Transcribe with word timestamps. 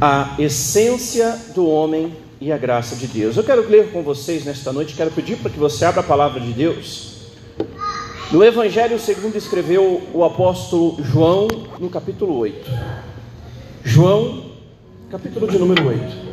a 0.00 0.34
essência 0.38 1.38
do 1.54 1.66
homem 1.66 2.14
e 2.40 2.52
a 2.52 2.58
graça 2.58 2.94
de 2.96 3.06
Deus. 3.06 3.36
Eu 3.36 3.44
quero 3.44 3.66
ler 3.68 3.90
com 3.92 4.02
vocês 4.02 4.44
nesta 4.44 4.72
noite, 4.72 4.94
quero 4.94 5.10
pedir 5.10 5.36
para 5.36 5.50
que 5.50 5.58
você 5.58 5.84
abra 5.84 6.00
a 6.00 6.04
palavra 6.04 6.40
de 6.40 6.52
Deus. 6.52 7.16
No 8.30 8.44
Evangelho 8.44 8.98
segundo 8.98 9.36
escreveu 9.36 10.02
o 10.12 10.24
apóstolo 10.24 11.02
João, 11.02 11.48
no 11.78 11.88
capítulo 11.88 12.36
8. 12.38 12.70
João, 13.84 14.52
capítulo 15.10 15.48
de 15.48 15.58
número 15.58 15.86
8. 15.86 16.26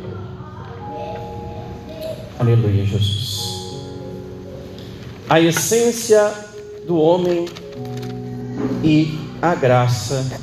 Aleluia, 2.38 2.84
Jesus. 2.84 3.78
A 5.28 5.40
essência 5.40 6.32
do 6.86 6.98
homem 6.98 7.46
e 8.82 9.18
a 9.40 9.54
graça 9.54 10.38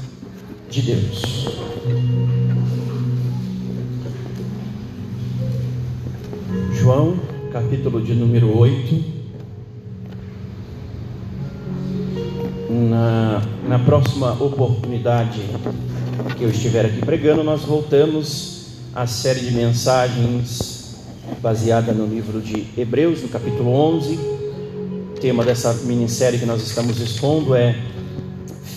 de 0.69 0.81
Deus. 0.81 1.70
João, 6.81 7.15
capítulo 7.53 8.01
de 8.01 8.15
número 8.15 8.57
8. 8.57 9.03
Na, 12.89 13.43
na 13.67 13.77
próxima 13.77 14.31
oportunidade 14.43 15.41
que 16.35 16.43
eu 16.43 16.49
estiver 16.49 16.87
aqui 16.87 16.99
pregando, 17.01 17.43
nós 17.43 17.61
voltamos 17.61 18.79
à 18.95 19.05
série 19.05 19.41
de 19.41 19.51
mensagens 19.51 20.95
baseada 21.39 21.91
no 21.91 22.07
livro 22.07 22.41
de 22.41 22.65
Hebreus, 22.75 23.21
no 23.21 23.29
capítulo 23.29 23.71
11. 23.71 24.15
O 24.15 25.19
tema 25.21 25.45
dessa 25.45 25.71
minissérie 25.83 26.39
que 26.39 26.47
nós 26.47 26.63
estamos 26.63 26.99
expondo 26.99 27.53
é 27.53 27.79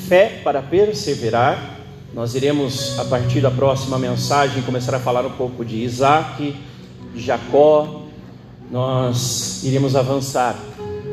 Fé 0.06 0.42
para 0.44 0.60
perseverar. 0.60 1.80
Nós 2.12 2.34
iremos, 2.34 2.98
a 2.98 3.06
partir 3.06 3.40
da 3.40 3.50
próxima 3.50 3.98
mensagem, 3.98 4.62
começar 4.62 4.94
a 4.94 5.00
falar 5.00 5.24
um 5.24 5.32
pouco 5.32 5.64
de 5.64 5.76
Isaac 5.76 6.54
de 7.14 7.20
Jacó, 7.20 8.02
nós 8.70 9.62
iremos 9.62 9.94
avançar. 9.94 10.58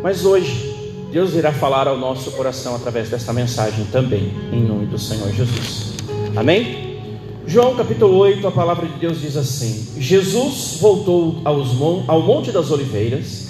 Mas 0.02 0.26
hoje, 0.26 0.76
Deus 1.12 1.34
irá 1.36 1.52
falar 1.52 1.88
ao 1.88 1.98
nosso 1.98 2.32
coração 2.32 2.76
através 2.76 3.10
desta 3.10 3.32
mensagem 3.32 3.86
também, 3.92 4.34
em 4.52 4.64
nome 4.64 4.88
do 4.88 4.98
Senhor 4.98 5.32
Jesus. 5.32 5.94
Amém? 6.36 7.00
João 7.46 7.76
capítulo 7.76 8.18
8, 8.18 8.48
a 8.48 8.52
palavra 8.52 8.88
de 8.88 8.98
Deus 8.98 9.22
diz 9.22 9.36
assim: 9.36 9.88
Jesus 9.98 10.78
voltou 10.80 11.42
aos, 11.44 11.70
ao 12.08 12.22
Monte 12.22 12.52
das 12.52 12.72
Oliveiras, 12.72 13.50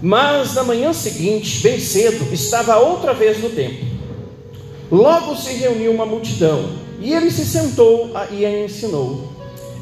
mas 0.00 0.54
na 0.54 0.62
manhã 0.62 0.92
seguinte, 0.92 1.62
bem 1.62 1.78
cedo, 1.80 2.32
estava 2.32 2.76
outra 2.78 3.12
vez 3.12 3.42
no 3.42 3.50
templo. 3.50 3.94
Logo 4.90 5.34
se 5.34 5.52
reuniu 5.54 5.92
uma 5.92 6.06
multidão, 6.06 6.70
e 7.00 7.12
ele 7.12 7.30
se 7.30 7.44
sentou 7.44 8.12
e 8.30 8.46
a 8.46 8.64
ensinou. 8.64 9.32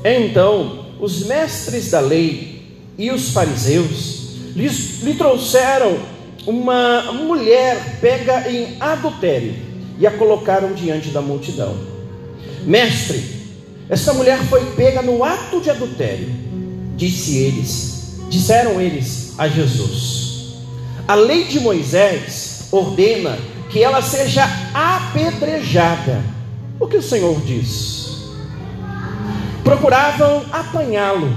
Então 0.05 0.82
os 1.03 1.27
mestres 1.27 1.91
da 1.91 1.99
lei 1.99 2.63
e 2.97 3.11
os 3.11 3.31
fariseus 3.31 4.37
lhe 4.55 5.15
trouxeram 5.15 5.99
uma 6.47 7.13
mulher 7.13 7.99
pega 8.01 8.49
em 8.49 8.77
adultério 8.79 9.53
e 9.99 10.07
a 10.07 10.13
colocaram 10.13 10.73
diante 10.73 11.09
da 11.09 11.21
multidão. 11.21 11.77
Mestre, 12.65 13.21
essa 13.89 14.15
mulher 14.15 14.39
foi 14.45 14.65
pega 14.77 15.03
no 15.03 15.25
ato 15.25 15.61
de 15.61 15.71
adultério, 15.71 16.29
disse 16.97 17.37
eles, 17.37 18.19
disseram 18.29 18.81
eles 18.81 19.35
a 19.37 19.49
Jesus. 19.49 20.55
A 21.09 21.17
lei 21.17 21.47
de 21.47 21.59
Moisés 21.59 22.69
ordena 22.71 23.37
que 23.71 23.83
ela 23.83 24.03
seja 24.03 24.45
apedrejada. 24.73 26.23
O 26.79 26.87
que 26.87 26.97
o 26.97 27.03
Senhor 27.03 27.41
diz? 27.41 28.02
Procuravam 29.65 30.45
apanhá-lo 30.53 31.33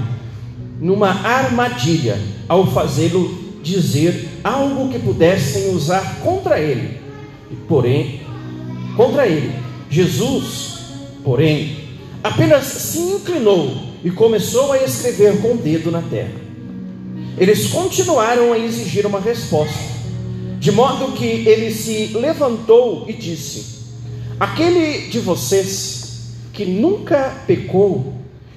numa 0.80 1.10
armadilha 1.10 2.18
ao 2.48 2.66
fazê-lo 2.66 3.46
dizer 3.62 4.28
algo 4.44 4.88
que 4.90 4.98
pudessem 4.98 5.70
usar 5.74 6.20
contra 6.20 6.60
ele. 6.60 6.98
Porém, 7.68 8.20
contra 8.96 9.26
ele, 9.26 9.52
Jesus, 9.90 10.78
porém, 11.24 11.76
apenas 12.22 12.64
se 12.64 12.98
inclinou 12.98 13.76
e 14.04 14.10
começou 14.10 14.72
a 14.72 14.78
escrever 14.78 15.40
com 15.40 15.54
o 15.54 15.56
dedo 15.56 15.90
na 15.90 16.02
terra. 16.02 16.46
Eles 17.38 17.68
continuaram 17.68 18.52
a 18.52 18.58
exigir 18.58 19.04
uma 19.06 19.20
resposta, 19.20 19.78
de 20.58 20.72
modo 20.72 21.12
que 21.12 21.24
ele 21.24 21.70
se 21.70 22.12
levantou 22.14 23.04
e 23.08 23.12
disse: 23.12 23.76
Aquele 24.38 25.08
de 25.08 25.18
vocês 25.18 26.32
que 26.52 26.64
nunca 26.64 27.42
pecou, 27.46 28.14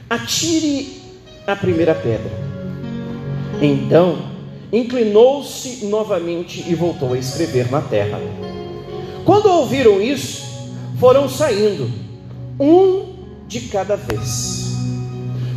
atire 0.10 1.02
a 1.46 1.56
primeira 1.56 1.94
pedra. 1.94 2.32
Então, 3.62 4.18
inclinou-se 4.72 5.86
novamente 5.86 6.64
e 6.68 6.74
voltou 6.74 7.14
a 7.14 7.18
escrever 7.18 7.70
na 7.70 7.82
terra. 7.82 8.20
Quando 9.26 9.48
ouviram 9.48 10.02
isso, 10.02 10.44
foram 11.00 11.30
saindo, 11.30 11.92
um 12.60 13.14
de 13.48 13.62
cada 13.62 13.96
vez, 13.96 14.76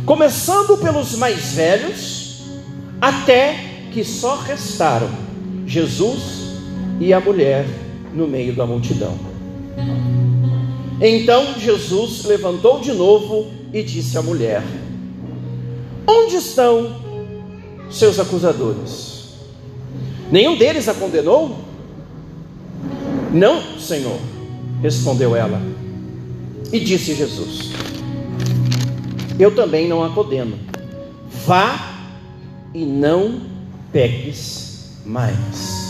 começando 0.05 0.77
pelos 0.77 1.15
mais 1.15 1.53
velhos, 1.53 2.43
até 3.01 3.55
que 3.91 4.03
só 4.03 4.35
restaram 4.35 5.09
Jesus 5.65 6.43
e 6.99 7.13
a 7.13 7.19
mulher 7.19 7.65
no 8.13 8.27
meio 8.27 8.53
da 8.53 8.65
multidão. 8.65 9.17
Então 11.01 11.59
Jesus 11.59 12.23
levantou 12.25 12.79
de 12.79 12.93
novo 12.93 13.62
e 13.73 13.81
disse 13.81 14.17
à 14.17 14.21
mulher: 14.21 14.63
Onde 16.07 16.35
estão 16.35 16.95
seus 17.89 18.19
acusadores? 18.19 19.13
Nenhum 20.31 20.57
deles 20.57 20.87
a 20.87 20.93
condenou? 20.93 21.57
Não, 23.33 23.79
Senhor, 23.79 24.19
respondeu 24.81 25.35
ela. 25.35 25.59
E 26.71 26.79
disse 26.79 27.15
Jesus: 27.15 27.71
Eu 29.39 29.55
também 29.55 29.87
não 29.87 30.03
a 30.03 30.09
condeno. 30.11 30.57
Vá 31.45 31.93
e 32.73 32.85
não 32.85 33.41
peques 33.91 34.99
mais. 35.05 35.83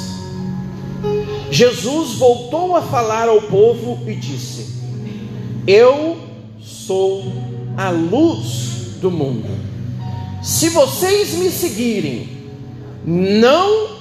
Jesus 1.52 2.16
voltou 2.16 2.76
a 2.76 2.82
falar 2.82 3.28
ao 3.28 3.42
povo 3.44 4.10
e 4.10 4.16
disse: 4.16 4.74
Eu 5.68 6.18
sou 6.60 7.24
a 7.78 7.89
luz 7.89 8.97
do 9.01 9.09
mundo. 9.09 9.50
Se 10.41 10.69
vocês 10.69 11.35
me 11.35 11.50
seguirem, 11.50 12.29
não 13.06 13.97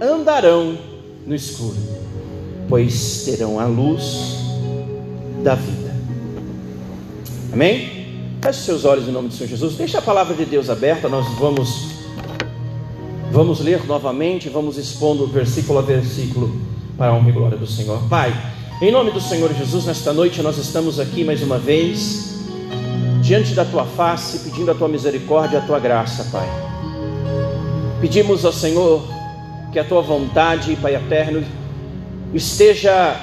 andarão 0.00 0.78
no 1.26 1.34
escuro, 1.34 1.76
pois 2.68 3.24
terão 3.24 3.58
a 3.58 3.66
luz 3.66 4.36
da 5.42 5.54
vida. 5.54 5.94
Amém? 7.52 8.06
Feche 8.42 8.60
seus 8.60 8.84
olhos 8.84 9.08
em 9.08 9.12
nome 9.12 9.28
do 9.28 9.34
Senhor 9.34 9.48
Jesus. 9.48 9.76
Deixa 9.76 9.98
a 9.98 10.02
palavra 10.02 10.34
de 10.34 10.44
Deus 10.44 10.68
aberta, 10.68 11.08
nós 11.08 11.26
vamos 11.38 11.96
vamos 13.32 13.60
ler 13.60 13.84
novamente, 13.86 14.48
vamos 14.48 14.78
expondo 14.78 15.26
versículo 15.26 15.78
a 15.78 15.82
versículo 15.82 16.56
para 16.96 17.10
a 17.10 17.14
honra 17.14 17.28
e 17.28 17.32
glória 17.32 17.58
do 17.58 17.66
Senhor. 17.66 18.00
Pai, 18.08 18.32
em 18.80 18.90
nome 18.90 19.10
do 19.10 19.20
Senhor 19.20 19.52
Jesus, 19.52 19.84
nesta 19.86 20.12
noite 20.12 20.42
nós 20.42 20.58
estamos 20.58 21.00
aqui 21.00 21.24
mais 21.24 21.42
uma 21.42 21.58
vez 21.58 22.35
diante 23.26 23.54
da 23.54 23.64
tua 23.64 23.84
face, 23.84 24.38
pedindo 24.38 24.70
a 24.70 24.74
tua 24.74 24.86
misericórdia, 24.86 25.58
a 25.58 25.62
tua 25.62 25.80
graça, 25.80 26.28
Pai. 26.30 26.48
Pedimos 28.00 28.44
ao 28.44 28.52
Senhor 28.52 29.02
que 29.72 29.80
a 29.80 29.84
tua 29.84 30.00
vontade, 30.00 30.76
Pai 30.76 30.94
eterno, 30.94 31.44
esteja 32.32 33.20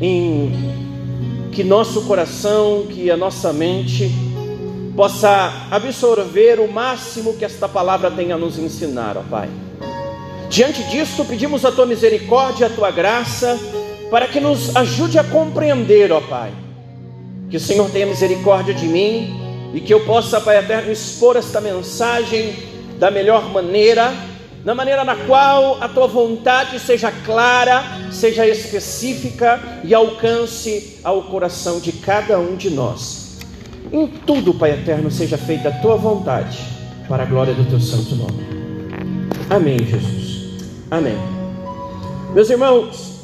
em 0.00 0.50
que 1.52 1.62
nosso 1.62 2.06
coração, 2.06 2.86
que 2.88 3.10
a 3.10 3.16
nossa 3.16 3.52
mente 3.52 4.10
possa 4.96 5.52
absorver 5.70 6.58
o 6.58 6.72
máximo 6.72 7.34
que 7.34 7.44
esta 7.44 7.68
palavra 7.68 8.10
tem 8.10 8.32
a 8.32 8.38
nos 8.38 8.58
ensinar, 8.58 9.18
ó 9.18 9.22
Pai. 9.28 9.50
Diante 10.48 10.82
disso, 10.84 11.26
pedimos 11.26 11.62
a 11.66 11.70
tua 11.70 11.84
misericórdia, 11.84 12.68
a 12.68 12.70
tua 12.70 12.90
graça, 12.90 13.58
para 14.10 14.26
que 14.26 14.40
nos 14.40 14.74
ajude 14.74 15.18
a 15.18 15.24
compreender, 15.24 16.10
ó 16.10 16.22
Pai 16.22 16.65
que 17.50 17.56
o 17.56 17.60
Senhor 17.60 17.88
tenha 17.90 18.06
misericórdia 18.06 18.74
de 18.74 18.86
mim 18.86 19.70
e 19.72 19.80
que 19.80 19.92
eu 19.92 20.04
possa, 20.04 20.40
Pai 20.40 20.58
eterno, 20.58 20.90
expor 20.90 21.36
esta 21.36 21.60
mensagem 21.60 22.54
da 22.98 23.10
melhor 23.10 23.52
maneira, 23.52 24.12
na 24.64 24.74
maneira 24.74 25.04
na 25.04 25.14
qual 25.14 25.82
a 25.82 25.88
tua 25.88 26.06
vontade 26.06 26.78
seja 26.80 27.12
clara, 27.24 27.82
seja 28.10 28.46
específica 28.46 29.60
e 29.84 29.94
alcance 29.94 30.98
ao 31.04 31.22
coração 31.24 31.78
de 31.78 31.92
cada 31.92 32.38
um 32.38 32.56
de 32.56 32.70
nós. 32.70 33.38
Em 33.92 34.06
tudo, 34.06 34.54
Pai 34.54 34.72
eterno, 34.72 35.10
seja 35.10 35.38
feita 35.38 35.68
a 35.68 35.72
tua 35.72 35.96
vontade, 35.96 36.58
para 37.08 37.22
a 37.22 37.26
glória 37.26 37.54
do 37.54 37.64
teu 37.64 37.78
santo 37.78 38.16
nome. 38.16 38.44
Amém, 39.48 39.78
Jesus. 39.78 40.66
Amém. 40.90 41.16
Meus 42.34 42.50
irmãos, 42.50 43.20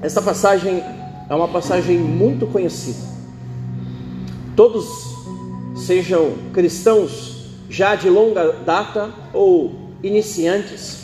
esta 0.00 0.22
passagem 0.22 0.82
é 1.28 1.34
uma 1.34 1.48
passagem 1.48 1.98
muito 1.98 2.46
conhecida 2.46 3.11
todos 4.56 4.86
sejam 5.74 6.32
cristãos 6.52 7.32
já 7.68 7.94
de 7.94 8.08
longa 8.08 8.52
data 8.64 9.10
ou 9.32 9.72
iniciantes, 10.02 10.98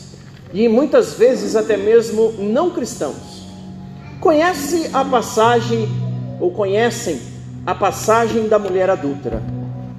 e 0.53 0.69
muitas 0.69 1.15
vezes 1.15 1.57
até 1.57 1.77
mesmo 1.77 2.33
não 2.39 2.71
cristãos, 2.71 3.47
conhece 4.21 4.91
a 4.93 5.05
passagem 5.05 5.89
ou 6.41 6.51
conhecem 6.51 7.21
a 7.65 7.75
passagem 7.75 8.49
da 8.49 8.59
mulher 8.59 8.91
adúltera, 8.91 9.43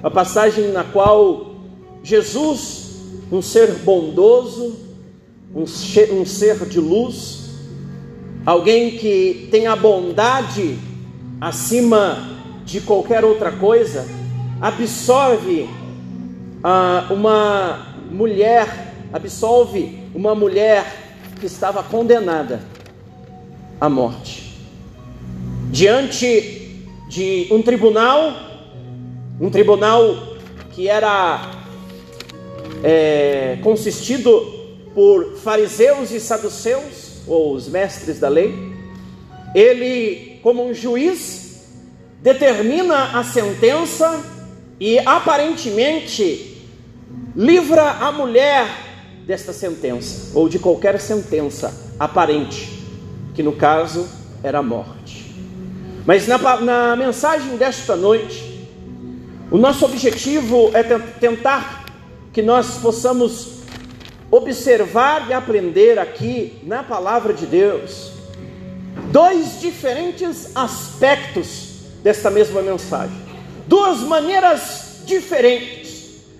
a 0.02 0.10
passagem 0.10 0.68
na 0.70 0.84
qual 0.84 1.54
Jesus, 2.02 2.96
um 3.30 3.42
ser 3.42 3.72
bondoso, 3.84 4.76
um 5.54 5.66
ser 5.66 6.66
de 6.66 6.80
luz, 6.80 7.50
alguém 8.46 8.92
que 8.92 9.48
tem 9.50 9.66
a 9.66 9.76
bondade 9.76 10.78
acima 11.40 12.39
de 12.70 12.80
qualquer 12.80 13.24
outra 13.24 13.50
coisa, 13.50 14.06
absorve 14.60 15.68
ah, 16.62 17.08
uma 17.10 17.96
mulher, 18.08 18.92
absolve 19.12 19.98
uma 20.14 20.36
mulher 20.36 20.84
que 21.40 21.46
estava 21.46 21.82
condenada 21.82 22.60
à 23.80 23.88
morte. 23.88 24.56
Diante 25.72 26.86
de 27.08 27.48
um 27.50 27.60
tribunal, 27.60 28.32
um 29.40 29.50
tribunal 29.50 30.14
que 30.70 30.86
era 30.88 31.50
é, 32.84 33.58
consistido 33.64 34.60
por 34.94 35.38
fariseus 35.38 36.12
e 36.12 36.20
saduceus, 36.20 37.22
ou 37.26 37.52
os 37.52 37.68
mestres 37.68 38.20
da 38.20 38.28
lei, 38.28 38.54
ele, 39.54 40.38
como 40.42 40.64
um 40.64 40.72
juiz, 40.72 41.39
determina 42.22 43.18
a 43.18 43.24
sentença 43.24 44.22
e 44.78 44.98
aparentemente 44.98 46.66
livra 47.34 47.82
a 47.82 48.12
mulher 48.12 48.66
desta 49.26 49.52
sentença, 49.52 50.36
ou 50.36 50.48
de 50.48 50.58
qualquer 50.58 50.98
sentença 51.00 51.94
aparente, 51.98 52.84
que 53.34 53.42
no 53.42 53.52
caso 53.52 54.08
era 54.42 54.58
a 54.58 54.62
morte. 54.62 55.34
Mas 56.04 56.26
na, 56.26 56.38
na 56.60 56.96
mensagem 56.96 57.56
desta 57.56 57.94
noite, 57.94 58.68
o 59.50 59.58
nosso 59.58 59.84
objetivo 59.84 60.70
é 60.74 60.82
tentar 60.82 61.84
que 62.32 62.42
nós 62.42 62.78
possamos 62.78 63.60
observar 64.30 65.28
e 65.28 65.32
aprender 65.32 65.98
aqui 65.98 66.58
na 66.62 66.82
palavra 66.82 67.34
de 67.34 67.46
Deus 67.46 68.12
dois 69.10 69.60
diferentes 69.60 70.54
aspectos 70.54 71.69
desta 72.02 72.30
mesma 72.30 72.62
mensagem, 72.62 73.16
duas 73.66 74.00
maneiras 74.00 75.02
diferentes 75.04 75.90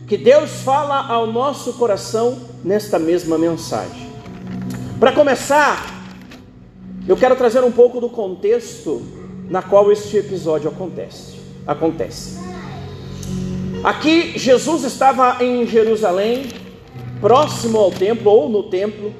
que 0.07 0.17
Deus 0.17 0.51
fala 0.63 1.07
ao 1.07 1.27
nosso 1.27 1.75
coração 1.75 2.39
nesta 2.65 2.99
mesma 2.99 3.39
mensagem. 3.39 4.11
Para 4.99 5.13
começar, 5.13 5.87
eu 7.07 7.17
quero 7.17 7.37
trazer 7.37 7.63
um 7.63 7.73
pouco 7.73 8.01
do 8.01 8.09
contexto 8.09 9.03
na 9.49 9.63
qual 9.63 9.91
este 9.91 10.17
episódio 10.17 10.69
acontece. 10.69 11.39
Acontece. 11.67 12.39
Aqui 13.83 14.39
Jesus 14.39 14.85
estava 14.85 15.43
em 15.43 15.67
Jerusalém, 15.67 16.49
próximo 17.21 17.79
ao 17.79 17.91
templo 17.91 18.31
ou 18.31 18.49
no 18.49 18.65
templo, 18.65 19.15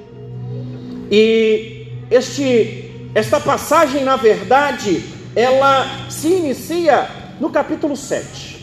e 1.11 1.87
este 2.11 3.11
esta 3.15 3.41
passagem, 3.41 4.05
na 4.05 4.17
verdade, 4.17 5.03
ela 5.35 6.11
se 6.11 6.29
inicia 6.29 7.09
no 7.39 7.51
capítulo 7.51 7.97
7. 7.97 8.61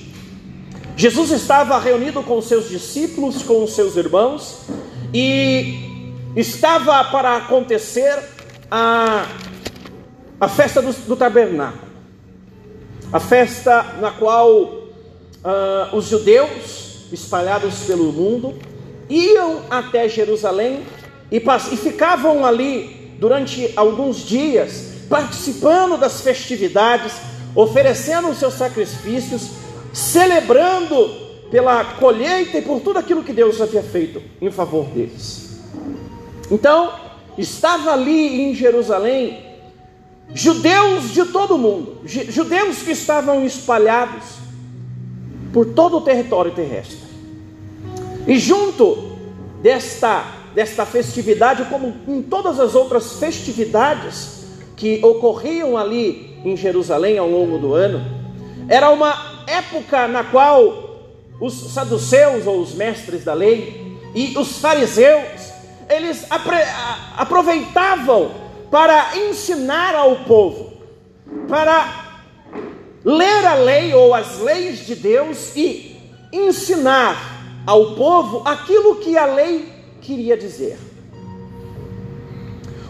Jesus 0.96 1.32
estava 1.32 1.80
reunido 1.80 2.24
com 2.24 2.42
seus 2.42 2.70
discípulos, 2.70 3.44
com 3.44 3.64
os 3.64 3.74
seus 3.74 3.96
irmãos, 3.96 4.62
e 5.14 6.14
estava 6.36 7.04
para 7.06 7.38
acontecer 7.38 8.18
a, 8.70 9.28
a 10.40 10.48
festa 10.48 10.82
do, 10.82 10.92
do 10.92 11.16
tabernáculo, 11.16 11.88
a 13.12 13.20
festa 13.20 13.84
na 14.02 14.12
qual 14.12 14.88
uh, 15.48 15.96
os 15.96 16.06
judeus, 16.06 17.08
espalhados 17.12 17.80
pelo 17.86 18.12
mundo, 18.12 18.56
iam 19.10 19.62
até 19.70 20.10
Jerusalém 20.10 20.84
e, 21.32 21.38
e 21.38 21.78
ficavam 21.78 22.46
ali 22.46 23.16
durante 23.20 23.72
alguns 23.76 24.18
dias, 24.18 24.87
participando 25.10 25.98
das 25.98 26.22
festividades, 26.22 27.14
oferecendo 27.56 28.30
os 28.30 28.38
seus 28.38 28.54
sacrifícios 28.54 29.50
celebrando 29.94 31.28
pela 31.50 31.84
colheita 31.84 32.58
e 32.58 32.62
por 32.62 32.82
tudo 32.82 33.00
aquilo 33.00 33.24
que 33.24 33.34
Deus 33.34 33.60
havia 33.62 33.82
feito 33.82 34.22
em 34.42 34.52
favor 34.52 34.86
deles. 34.86 35.60
Então, 36.52 36.94
estava 37.38 37.94
ali 37.94 38.44
em 38.44 38.54
Jerusalém 38.54 39.46
judeus 40.34 41.14
de 41.14 41.26
todo 41.26 41.56
o 41.56 41.58
mundo, 41.58 42.02
judeus 42.06 42.80
que 42.84 42.92
estavam 42.92 43.46
espalhados 43.46 44.24
por 45.54 45.66
todo 45.68 45.98
o 45.98 46.02
território 46.02 46.52
terrestre. 46.52 47.00
E 48.28 48.38
junto 48.38 49.18
desta 49.62 50.36
desta 50.58 50.88
festividade, 50.88 51.66
como 51.66 51.94
em 52.08 52.20
todas 52.20 52.60
as 52.60 52.74
outras 52.74 53.20
festividades 53.20 54.37
que 54.78 55.04
ocorriam 55.04 55.76
ali 55.76 56.40
em 56.46 56.56
Jerusalém 56.56 57.18
ao 57.18 57.28
longo 57.28 57.58
do 57.58 57.74
ano, 57.74 58.00
era 58.70 58.90
uma 58.92 59.44
época 59.48 60.08
na 60.08 60.24
qual 60.24 60.86
os 61.42 61.54
saduceus 61.74 62.48
ou 62.48 62.62
os 62.62 62.74
mestres 62.74 63.26
da 63.26 63.34
lei 63.34 63.98
e 64.16 64.38
os 64.38 64.60
fariseus 64.60 65.48
eles 65.90 66.26
aproveitavam 67.16 68.32
para 68.70 69.18
ensinar 69.18 69.96
ao 69.96 70.18
povo, 70.18 70.74
para 71.48 72.20
ler 73.04 73.46
a 73.46 73.56
lei 73.56 73.94
ou 73.94 74.14
as 74.14 74.40
leis 74.40 74.86
de 74.86 74.96
Deus 74.96 75.56
e 75.56 75.96
ensinar 76.32 77.64
ao 77.66 77.96
povo 77.96 78.42
aquilo 78.46 78.98
que 78.98 79.18
a 79.18 79.26
lei 79.26 79.72
queria 80.02 80.36
dizer. 80.36 80.78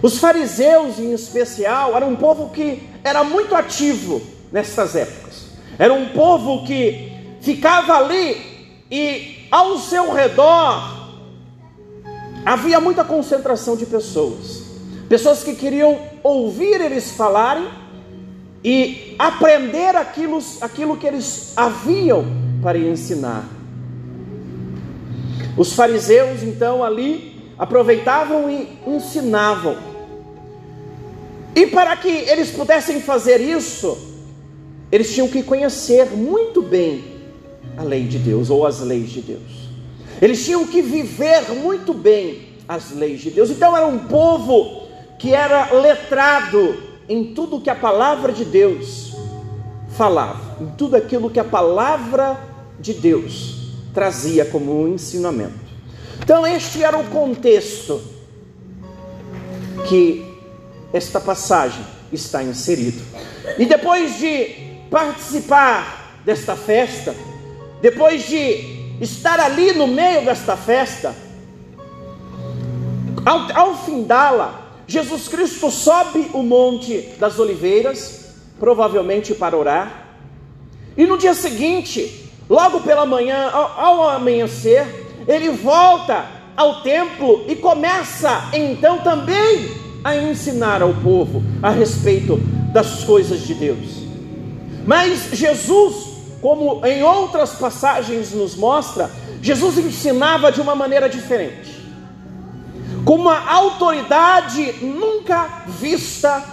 Os 0.01 0.19
fariseus, 0.19 0.99
em 0.99 1.13
especial, 1.13 1.95
eram 1.95 2.09
um 2.09 2.15
povo 2.15 2.49
que 2.49 2.83
era 3.03 3.23
muito 3.23 3.55
ativo 3.55 4.21
nessas 4.51 4.95
épocas. 4.95 5.47
Era 5.79 5.93
um 5.93 6.09
povo 6.09 6.65
que 6.65 7.11
ficava 7.41 7.97
ali 7.97 8.37
e 8.89 9.47
ao 9.49 9.77
seu 9.79 10.13
redor 10.13 10.97
havia 12.45 12.79
muita 12.79 13.03
concentração 13.03 13.75
de 13.75 13.85
pessoas. 13.85 14.63
Pessoas 15.09 15.43
que 15.43 15.55
queriam 15.55 15.99
ouvir 16.23 16.81
eles 16.81 17.11
falarem 17.11 17.67
e 18.63 19.15
aprender 19.17 19.95
aquilo, 19.95 20.39
aquilo 20.61 20.97
que 20.97 21.07
eles 21.07 21.53
haviam 21.55 22.25
para 22.61 22.77
ensinar. 22.77 23.45
Os 25.57 25.73
fariseus 25.73 26.43
então 26.43 26.83
ali 26.83 27.36
aproveitavam 27.57 28.49
e 28.49 28.67
ensinavam. 28.85 29.77
E 31.55 31.65
para 31.67 31.95
que 31.97 32.09
eles 32.09 32.51
pudessem 32.51 33.01
fazer 33.01 33.41
isso, 33.41 33.97
eles 34.91 35.13
tinham 35.13 35.27
que 35.27 35.41
conhecer 35.41 36.11
muito 36.11 36.61
bem 36.61 37.03
a 37.75 37.83
lei 37.83 38.03
de 38.03 38.19
Deus 38.19 38.49
ou 38.49 38.65
as 38.65 38.79
leis 38.79 39.09
de 39.09 39.21
Deus. 39.21 39.67
Eles 40.21 40.43
tinham 40.45 40.65
que 40.67 40.81
viver 40.81 41.51
muito 41.61 41.93
bem 41.93 42.49
as 42.67 42.91
leis 42.91 43.21
de 43.21 43.31
Deus. 43.31 43.49
Então 43.49 43.75
era 43.75 43.87
um 43.87 43.99
povo 43.99 44.87
que 45.17 45.33
era 45.33 45.71
letrado 45.73 46.77
em 47.09 47.33
tudo 47.33 47.61
que 47.61 47.69
a 47.69 47.75
palavra 47.75 48.31
de 48.31 48.45
Deus 48.45 49.15
falava, 49.95 50.61
em 50.61 50.67
tudo 50.77 50.95
aquilo 50.95 51.29
que 51.29 51.39
a 51.39 51.43
palavra 51.43 52.37
de 52.79 52.93
Deus 52.93 53.73
trazia 53.93 54.45
como 54.45 54.83
um 54.83 54.93
ensinamento. 54.93 55.66
Então 56.27 56.45
este 56.45 56.83
era 56.83 56.97
o 56.97 57.05
contexto 57.05 58.01
que 59.87 60.25
esta 60.91 61.21
passagem 61.21 61.81
está 62.11 62.43
inserido. 62.43 63.01
E 63.57 63.65
depois 63.65 64.19
de 64.19 64.83
participar 64.91 66.19
desta 66.25 66.57
festa, 66.57 67.15
depois 67.81 68.27
de 68.27 68.97
estar 68.99 69.39
ali 69.39 69.71
no 69.71 69.87
meio 69.87 70.25
desta 70.25 70.57
festa, 70.57 71.15
ao, 73.25 73.57
ao 73.57 73.77
findá-la, 73.85 74.81
Jesus 74.85 75.29
Cristo 75.29 75.71
sobe 75.71 76.29
o 76.33 76.43
Monte 76.43 77.03
das 77.17 77.39
Oliveiras, 77.39 78.35
provavelmente 78.59 79.33
para 79.33 79.55
orar, 79.55 80.17
e 80.97 81.05
no 81.05 81.17
dia 81.17 81.33
seguinte, 81.33 82.29
logo 82.49 82.81
pela 82.81 83.05
manhã, 83.05 83.49
ao, 83.49 83.79
ao 83.79 84.09
amanhecer, 84.09 85.06
ele 85.27 85.49
volta 85.49 86.25
ao 86.55 86.81
templo 86.81 87.45
e 87.47 87.55
começa 87.55 88.49
então 88.53 88.99
também 88.99 89.69
a 90.03 90.15
ensinar 90.15 90.81
ao 90.81 90.93
povo 90.93 91.43
a 91.61 91.69
respeito 91.69 92.37
das 92.71 93.03
coisas 93.03 93.41
de 93.41 93.53
Deus. 93.53 94.03
Mas 94.85 95.31
Jesus, 95.33 95.95
como 96.41 96.85
em 96.85 97.03
outras 97.03 97.51
passagens 97.53 98.31
nos 98.31 98.55
mostra, 98.55 99.11
Jesus 99.41 99.77
ensinava 99.77 100.51
de 100.51 100.61
uma 100.61 100.75
maneira 100.75 101.09
diferente, 101.09 101.85
com 103.03 103.15
uma 103.15 103.49
autoridade 103.51 104.73
nunca 104.81 105.63
vista 105.67 106.43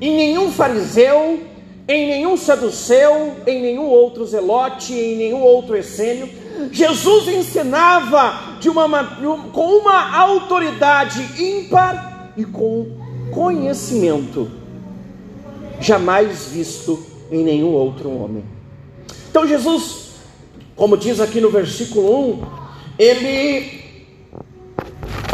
em 0.00 0.16
nenhum 0.16 0.50
fariseu, 0.50 1.40
em 1.88 2.08
nenhum 2.08 2.36
saduceu, 2.36 3.34
em 3.46 3.60
nenhum 3.60 3.86
outro 3.86 4.24
zelote, 4.24 4.94
em 4.94 5.16
nenhum 5.16 5.40
outro 5.40 5.76
essênio. 5.76 6.28
Jesus 6.70 7.28
ensinava 7.28 8.58
de 8.60 8.68
uma, 8.68 9.04
com 9.52 9.78
uma 9.78 10.16
autoridade 10.16 11.22
ímpar 11.42 12.32
e 12.36 12.44
com 12.44 12.96
conhecimento 13.30 14.50
jamais 15.80 16.46
visto 16.46 17.04
em 17.30 17.42
nenhum 17.42 17.72
outro 17.72 18.10
homem. 18.10 18.44
Então 19.30 19.46
Jesus, 19.46 20.10
como 20.76 20.96
diz 20.96 21.20
aqui 21.20 21.40
no 21.40 21.50
versículo 21.50 22.32
1, 22.34 22.42
ele 22.98 23.82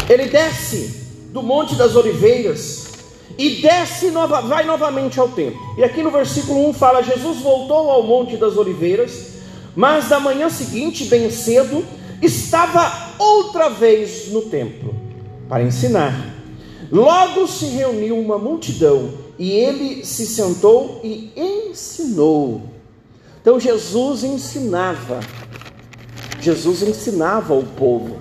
ele 0.09 0.25
desce 0.25 1.07
do 1.31 1.43
Monte 1.43 1.75
das 1.75 1.95
Oliveiras 1.95 2.89
e 3.37 3.61
desce 3.61 4.09
nova, 4.09 4.41
vai 4.41 4.65
novamente 4.65 5.19
ao 5.19 5.29
templo. 5.29 5.59
E 5.77 5.83
aqui 5.83 6.01
no 6.01 6.09
versículo 6.09 6.67
1 6.69 6.73
fala: 6.73 7.03
Jesus 7.03 7.41
voltou 7.41 7.89
ao 7.91 8.03
Monte 8.03 8.35
das 8.35 8.57
Oliveiras, 8.57 9.28
mas 9.75 10.09
da 10.09 10.19
manhã 10.19 10.49
seguinte, 10.49 11.05
bem 11.05 11.29
cedo, 11.29 11.85
estava 12.21 13.13
outra 13.17 13.69
vez 13.69 14.27
no 14.29 14.43
templo 14.43 14.95
para 15.47 15.63
ensinar. 15.63 16.35
Logo 16.91 17.47
se 17.47 17.65
reuniu 17.65 18.17
uma 18.19 18.37
multidão 18.37 19.13
e 19.37 19.51
ele 19.51 20.03
se 20.03 20.25
sentou 20.25 21.01
e 21.03 21.31
ensinou. 21.35 22.63
Então 23.41 23.59
Jesus 23.59 24.23
ensinava, 24.23 25.19
Jesus 26.41 26.81
ensinava 26.81 27.53
o 27.53 27.63
povo. 27.63 28.17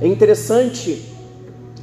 É 0.00 0.06
interessante 0.06 1.12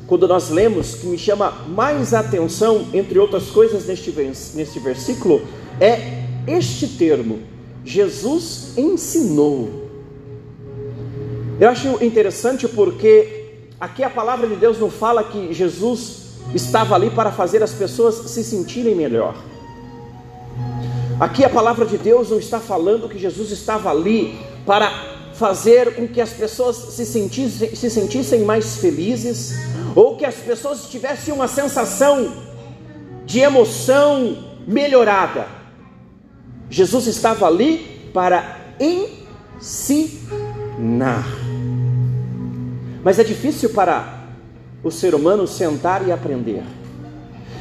quando 0.10 0.28
nós 0.28 0.50
lemos, 0.50 0.96
que 0.96 1.06
me 1.06 1.20
chama 1.20 1.52
mais 1.68 2.16
atenção, 2.16 2.88
entre 2.92 3.20
outras 3.20 3.52
coisas, 3.52 3.86
neste, 3.86 4.12
neste 4.56 4.80
versículo, 4.80 5.40
é 5.80 6.24
este 6.48 6.88
termo: 6.88 7.40
Jesus 7.90 8.78
ensinou. 8.78 9.90
Eu 11.60 11.70
acho 11.70 12.04
interessante 12.04 12.68
porque 12.68 13.56
aqui 13.82 14.04
a 14.04 14.10
palavra 14.12 14.48
de 14.48 14.56
Deus 14.56 14.78
não 14.78 14.92
fala 14.92 15.24
que 15.24 15.52
Jesus 15.52 16.28
estava 16.54 16.94
ali 16.94 17.10
para 17.10 17.32
fazer 17.32 17.64
as 17.64 17.74
pessoas 17.74 18.30
se 18.30 18.44
sentirem 18.44 18.94
melhor. 18.94 19.36
Aqui 21.20 21.44
a 21.44 21.50
palavra 21.50 21.84
de 21.84 21.98
Deus 21.98 22.30
não 22.30 22.38
está 22.38 22.60
falando 22.60 23.10
que 23.10 23.18
Jesus 23.18 23.50
estava 23.50 23.90
ali 23.90 24.40
para 24.68 24.92
fazer 25.34 25.96
com 25.96 26.08
que 26.08 26.22
as 26.22 26.30
pessoas 26.30 26.76
se 26.76 27.04
sentissem, 27.08 27.76
se 27.76 27.90
sentissem 27.90 28.42
mais 28.42 28.78
felizes, 28.78 29.56
ou 29.96 30.16
que 30.16 30.26
as 30.26 30.36
pessoas 30.36 30.88
tivessem 30.88 31.34
uma 31.34 31.48
sensação 31.48 32.34
de 33.26 33.40
emoção 33.40 34.38
melhorada. 34.68 35.59
Jesus 36.70 37.08
estava 37.08 37.48
ali 37.48 38.10
para 38.14 38.60
ensinar. 38.80 40.20
Mas 43.04 43.18
é 43.18 43.24
difícil 43.24 43.70
para 43.72 44.28
o 44.84 44.92
ser 44.92 45.16
humano 45.16 45.48
sentar 45.48 46.08
e 46.08 46.12
aprender. 46.12 46.64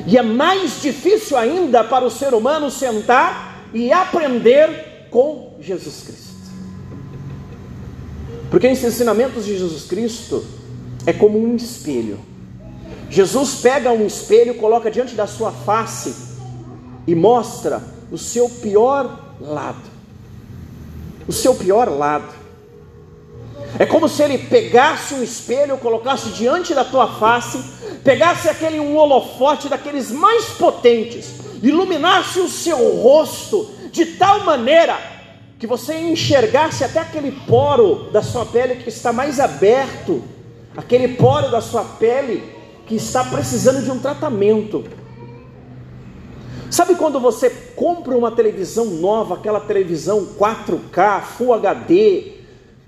E 0.07 0.17
é 0.17 0.23
mais 0.23 0.81
difícil 0.81 1.37
ainda 1.37 1.83
para 1.83 2.05
o 2.05 2.11
ser 2.11 2.35
humano 2.35 2.71
sentar 2.71 3.69
e 3.73 3.93
aprender 3.93 5.09
com 5.11 5.57
Jesus 5.61 6.03
Cristo. 6.05 6.29
Porque 8.51 8.69
os 8.69 8.83
ensinamentos 8.83 9.45
de 9.45 9.59
Jesus 9.59 9.85
Cristo 9.85 10.45
é 11.07 11.13
como 11.13 11.39
um 11.39 11.57
espelho. 11.57 12.19
Jesus 13.11 13.57
pega 13.57 13.91
um 13.91 14.07
espelho, 14.07 14.55
coloca 14.55 14.91
diante 14.91 15.15
da 15.15 15.27
sua 15.27 15.51
face 15.51 16.15
e 17.07 17.15
mostra 17.15 17.83
o 18.11 18.19
seu 18.19 18.49
pior 18.49 19.19
lado. 19.41 19.99
O 21.27 21.33
seu 21.33 21.55
pior 21.55 21.89
lado. 21.89 22.39
É 23.79 23.85
como 23.85 24.09
se 24.09 24.23
ele 24.23 24.39
pegasse 24.39 25.15
um 25.15 25.23
espelho, 25.23 25.77
colocasse 25.79 26.31
diante 26.31 26.75
da 26.75 26.85
tua 26.85 27.07
face, 27.19 27.63
pegasse 28.03 28.49
aquele 28.49 28.81
um 28.81 28.97
holofote 28.97 29.69
daqueles 29.69 30.11
mais 30.11 30.47
potentes 30.51 31.39
iluminasse 31.63 32.41
o 32.41 32.49
seu 32.49 32.97
rosto 33.01 33.71
de 33.91 34.05
tal 34.17 34.45
maneira 34.45 34.99
que 35.59 35.67
você 35.67 35.95
enxergasse 35.99 36.85
até 36.85 37.01
aquele 37.01 37.33
poro 37.33 38.11
da 38.13 38.23
sua 38.23 38.47
pele 38.47 38.77
que 38.77 38.89
está 38.89 39.13
mais 39.13 39.41
aberto, 39.41 40.23
aquele 40.77 41.09
poro 41.17 41.51
da 41.51 41.61
sua 41.61 41.83
pele 41.83 42.57
que 42.87 42.95
está 42.95 43.25
precisando 43.25 43.83
de 43.83 43.91
um 43.91 43.99
tratamento. 43.99 44.85
Sabe 46.71 46.95
quando 46.97 47.19
você 47.19 47.51
compra 47.75 48.17
uma 48.17 48.31
televisão 48.31 48.87
nova, 48.87 49.35
aquela 49.35 49.61
televisão 49.61 50.27
4K, 50.39 51.23
Full 51.23 51.55
HD, 51.55 52.33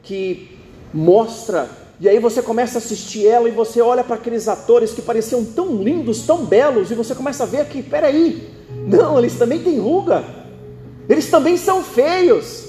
que 0.02 0.58
mostra 0.92 1.80
e 2.00 2.08
aí 2.08 2.18
você 2.18 2.40
começa 2.40 2.78
a 2.78 2.80
assistir 2.80 3.26
ela 3.26 3.46
e 3.46 3.52
você 3.52 3.82
olha 3.82 4.02
para 4.02 4.16
aqueles 4.16 4.48
atores 4.48 4.90
que 4.90 5.02
pareciam 5.02 5.44
tão 5.44 5.82
lindos, 5.82 6.22
tão 6.22 6.46
belos, 6.46 6.90
e 6.90 6.94
você 6.94 7.14
começa 7.14 7.42
a 7.42 7.46
ver 7.46 7.66
que, 7.66 7.82
peraí, 7.82 8.48
não, 8.86 9.18
eles 9.18 9.36
também 9.36 9.58
têm 9.58 9.78
ruga, 9.78 10.24
eles 11.06 11.28
também 11.28 11.58
são 11.58 11.84
feios, 11.84 12.64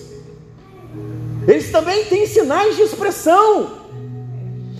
eles 1.47 1.71
também 1.71 2.03
têm 2.05 2.27
sinais 2.27 2.75
de 2.75 2.81
expressão. 2.81 3.79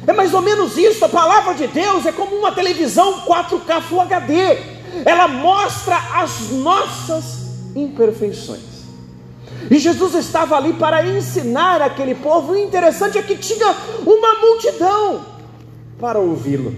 É 0.06 0.12
mais 0.12 0.34
ou 0.34 0.42
menos 0.42 0.78
isso, 0.78 1.06
a 1.06 1.10
palavra 1.10 1.54
de 1.54 1.68
Deus 1.68 2.06
é 2.06 2.12
como 2.12 2.36
uma 2.36 2.52
televisão 2.52 3.22
4K 3.22 3.82
Full 3.84 4.02
HD, 4.02 4.58
ela 5.06 5.28
mostra 5.28 5.98
as 6.14 6.50
nossas 6.50 7.42
imperfeições. 7.76 8.72
E 9.70 9.78
Jesus 9.78 10.16
estava 10.16 10.56
ali 10.56 10.74
para 10.74 11.06
ensinar 11.06 11.82
aquele 11.82 12.16
povo. 12.16 12.54
O 12.54 12.58
interessante 12.58 13.18
é 13.18 13.22
que 13.22 13.38
tinha 13.38 13.76
uma 14.06 14.40
multidão 14.40 15.22
para 16.00 16.20
ouvi-lo. 16.20 16.76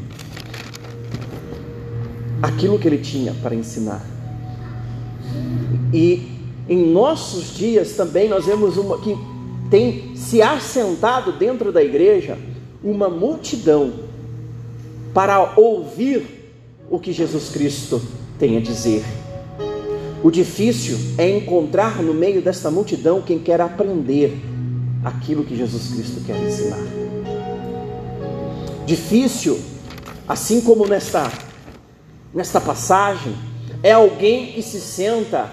Aquilo 2.42 2.78
que 2.78 2.88
ele 2.88 2.98
tinha 2.98 3.34
para 3.42 3.56
ensinar. 3.56 4.02
E 5.94 6.34
em 6.68 6.92
nossos 6.92 7.56
dias 7.56 7.94
também 7.94 8.28
nós 8.28 8.46
vemos 8.46 8.78
uma 8.78 9.00
que 9.00 9.18
tem 9.70 10.16
se 10.16 10.42
assentado 10.42 11.32
dentro 11.34 11.72
da 11.72 11.84
igreja 11.84 12.38
uma 12.84 13.10
multidão 13.10 13.94
para 15.14 15.54
ouvir 15.56 16.33
o 16.94 17.00
que 17.00 17.12
Jesus 17.12 17.50
Cristo 17.50 18.00
tem 18.38 18.56
a 18.56 18.60
dizer. 18.62 19.04
O 20.24 20.30
difícil 20.30 20.96
é 21.18 21.28
encontrar 21.28 22.04
no 22.04 22.14
meio 22.14 22.40
desta 22.40 22.70
multidão 22.70 23.20
quem 23.20 23.40
quer 23.40 23.60
aprender 23.60 24.40
aquilo 25.04 25.44
que 25.44 25.58
Jesus 25.58 25.88
Cristo 25.88 26.22
quer 26.24 26.38
ensinar. 26.40 26.78
Difícil, 28.86 29.60
assim 30.28 30.62
como 30.62 30.86
nesta, 30.86 31.32
nesta 32.32 32.62
passagem, 32.62 33.34
é 33.82 33.94
alguém 33.94 34.52
que 34.52 34.62
se 34.62 34.80
senta 34.80 35.50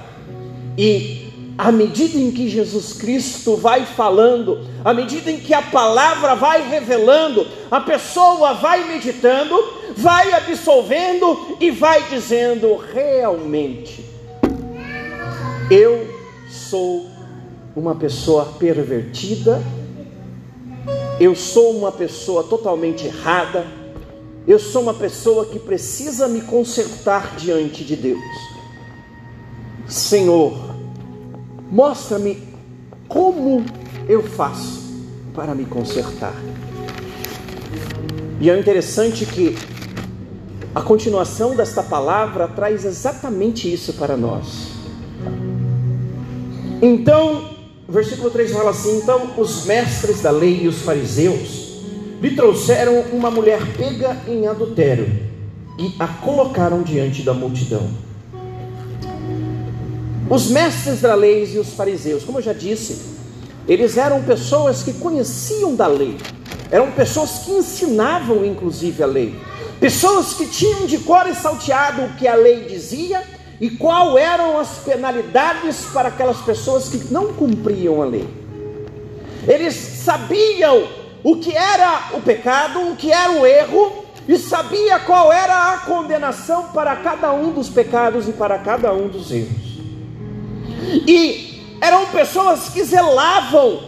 e, 0.76 1.29
à 1.60 1.70
medida 1.70 2.18
em 2.18 2.30
que 2.30 2.48
Jesus 2.48 2.94
Cristo 2.94 3.54
vai 3.54 3.84
falando, 3.84 4.66
à 4.82 4.94
medida 4.94 5.30
em 5.30 5.38
que 5.38 5.52
a 5.52 5.60
palavra 5.60 6.34
vai 6.34 6.66
revelando, 6.66 7.46
a 7.70 7.78
pessoa 7.80 8.54
vai 8.54 8.88
meditando, 8.88 9.54
vai 9.94 10.32
absolvendo 10.32 11.58
e 11.60 11.70
vai 11.70 12.02
dizendo 12.08 12.76
realmente 12.76 14.02
eu 15.70 16.08
sou 16.48 17.06
uma 17.76 17.94
pessoa 17.94 18.54
pervertida, 18.58 19.62
eu 21.20 21.36
sou 21.36 21.76
uma 21.76 21.92
pessoa 21.92 22.42
totalmente 22.42 23.06
errada, 23.06 23.66
eu 24.48 24.58
sou 24.58 24.80
uma 24.80 24.94
pessoa 24.94 25.44
que 25.44 25.58
precisa 25.58 26.26
me 26.26 26.40
consertar 26.40 27.36
diante 27.36 27.84
de 27.84 27.96
Deus. 27.96 28.24
Senhor, 29.86 30.69
mostra-me 31.70 32.42
como 33.08 33.64
eu 34.08 34.22
faço 34.22 34.80
para 35.34 35.54
me 35.54 35.64
consertar. 35.64 36.34
E 38.40 38.50
é 38.50 38.58
interessante 38.58 39.24
que 39.26 39.56
a 40.74 40.80
continuação 40.80 41.54
desta 41.54 41.82
palavra 41.82 42.48
traz 42.48 42.84
exatamente 42.84 43.72
isso 43.72 43.94
para 43.94 44.16
nós. 44.16 44.70
Então, 46.82 47.50
versículo 47.88 48.30
3 48.30 48.52
fala 48.52 48.70
assim: 48.70 48.98
Então 48.98 49.34
os 49.36 49.66
mestres 49.66 50.22
da 50.22 50.30
lei 50.30 50.62
e 50.62 50.68
os 50.68 50.82
fariseus 50.82 51.82
lhe 52.20 52.34
trouxeram 52.34 53.00
uma 53.12 53.30
mulher 53.30 53.60
pega 53.76 54.16
em 54.28 54.46
adultério 54.46 55.08
e 55.78 55.94
a 55.98 56.06
colocaram 56.06 56.82
diante 56.82 57.22
da 57.22 57.32
multidão. 57.32 57.88
Os 60.30 60.46
mestres 60.46 61.00
da 61.00 61.16
lei 61.16 61.44
e 61.52 61.58
os 61.58 61.72
fariseus, 61.72 62.22
como 62.22 62.38
eu 62.38 62.42
já 62.42 62.52
disse, 62.52 63.18
Eles 63.66 63.96
eram 63.96 64.22
pessoas 64.22 64.82
que 64.82 64.92
conheciam 64.92 65.74
da 65.74 65.88
lei, 65.88 66.16
eram 66.70 66.92
pessoas 66.92 67.40
que 67.44 67.50
ensinavam 67.50 68.44
inclusive 68.44 69.02
a 69.02 69.06
lei, 69.06 69.34
pessoas 69.80 70.34
que 70.34 70.46
tinham 70.46 70.86
de 70.86 70.98
cor 70.98 71.26
e 71.28 71.34
salteado 71.34 72.02
o 72.02 72.14
que 72.14 72.28
a 72.28 72.36
lei 72.36 72.64
dizia 72.64 73.22
e 73.60 73.70
qual 73.70 74.16
eram 74.16 74.58
as 74.58 74.78
penalidades 74.78 75.84
para 75.92 76.08
aquelas 76.08 76.38
pessoas 76.38 76.88
que 76.88 77.12
não 77.12 77.32
cumpriam 77.34 78.00
a 78.00 78.04
lei. 78.04 78.26
Eles 79.46 79.74
sabiam 79.74 80.88
o 81.24 81.36
que 81.36 81.54
era 81.56 82.10
o 82.14 82.20
pecado, 82.20 82.80
o 82.90 82.96
que 82.96 83.12
era 83.12 83.32
o 83.32 83.44
erro, 83.44 84.04
e 84.28 84.38
sabia 84.38 85.00
qual 85.00 85.32
era 85.32 85.74
a 85.74 85.78
condenação 85.78 86.68
para 86.68 86.94
cada 86.96 87.32
um 87.32 87.52
dos 87.52 87.68
pecados 87.68 88.28
e 88.28 88.32
para 88.32 88.58
cada 88.58 88.92
um 88.92 89.08
dos 89.08 89.30
erros. 89.32 89.69
E 91.06 91.78
eram 91.80 92.06
pessoas 92.06 92.68
que 92.68 92.82
zelavam 92.82 93.80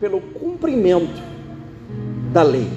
pelo 0.00 0.20
cumprimento 0.20 1.22
da 2.32 2.42
lei, 2.42 2.68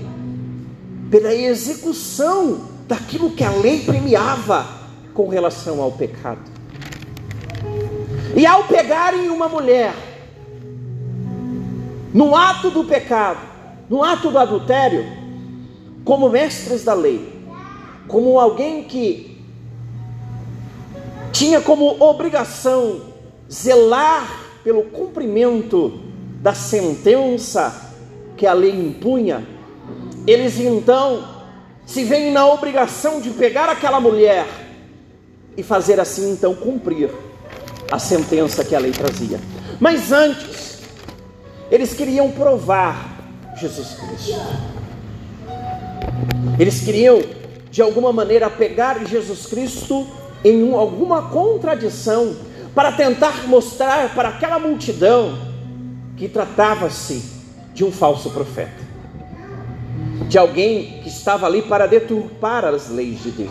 pela 1.11 1.33
execução 1.33 2.61
daquilo 2.87 3.31
que 3.31 3.43
a 3.43 3.51
lei 3.51 3.81
premiava 3.81 4.65
com 5.13 5.27
relação 5.27 5.81
ao 5.81 5.91
pecado. 5.91 6.41
E 8.35 8.45
ao 8.45 8.63
pegarem 8.63 9.29
uma 9.29 9.49
mulher 9.49 9.93
no 12.13 12.35
ato 12.35 12.71
do 12.71 12.83
pecado, 12.85 13.39
no 13.89 14.03
ato 14.03 14.31
do 14.31 14.37
adultério, 14.37 15.05
como 16.03 16.29
mestres 16.29 16.83
da 16.83 16.93
lei, 16.93 17.43
como 18.07 18.39
alguém 18.39 18.83
que 18.83 19.37
tinha 21.31 21.61
como 21.61 22.01
obrigação 22.01 23.08
zelar 23.51 24.45
pelo 24.63 24.83
cumprimento 24.83 25.99
da 26.41 26.53
sentença 26.53 27.93
que 28.37 28.45
a 28.45 28.53
lei 28.53 28.71
impunha, 28.71 29.45
eles 30.25 30.59
então 30.59 31.39
se 31.85 32.03
veem 32.03 32.31
na 32.31 32.45
obrigação 32.45 33.19
de 33.19 33.31
pegar 33.31 33.67
aquela 33.67 33.99
mulher 33.99 34.45
e 35.57 35.63
fazer 35.63 35.99
assim 35.99 36.31
então 36.31 36.53
cumprir 36.53 37.09
a 37.91 37.97
sentença 37.97 38.63
que 38.63 38.75
a 38.75 38.79
lei 38.79 38.91
trazia. 38.91 39.39
Mas 39.79 40.11
antes, 40.11 40.79
eles 41.71 41.93
queriam 41.93 42.31
provar 42.31 43.17
Jesus 43.59 43.95
Cristo. 43.95 44.39
Eles 46.59 46.81
queriam, 46.81 47.21
de 47.69 47.81
alguma 47.81 48.13
maneira, 48.13 48.49
pegar 48.49 49.05
Jesus 49.05 49.45
Cristo 49.45 50.07
em 50.43 50.63
um, 50.63 50.77
alguma 50.77 51.29
contradição, 51.29 52.35
para 52.73 52.91
tentar 52.91 53.47
mostrar 53.47 54.13
para 54.13 54.29
aquela 54.29 54.59
multidão 54.59 55.37
que 56.15 56.27
tratava-se 56.27 57.23
de 57.73 57.83
um 57.83 57.91
falso 57.91 58.29
profeta, 58.31 58.83
de 60.27 60.37
alguém 60.37 61.01
que 61.01 61.09
estava 61.09 61.45
ali 61.45 61.61
para 61.61 61.87
deturpar 61.87 62.65
as 62.65 62.89
leis 62.89 63.23
de 63.23 63.31
Deus, 63.31 63.49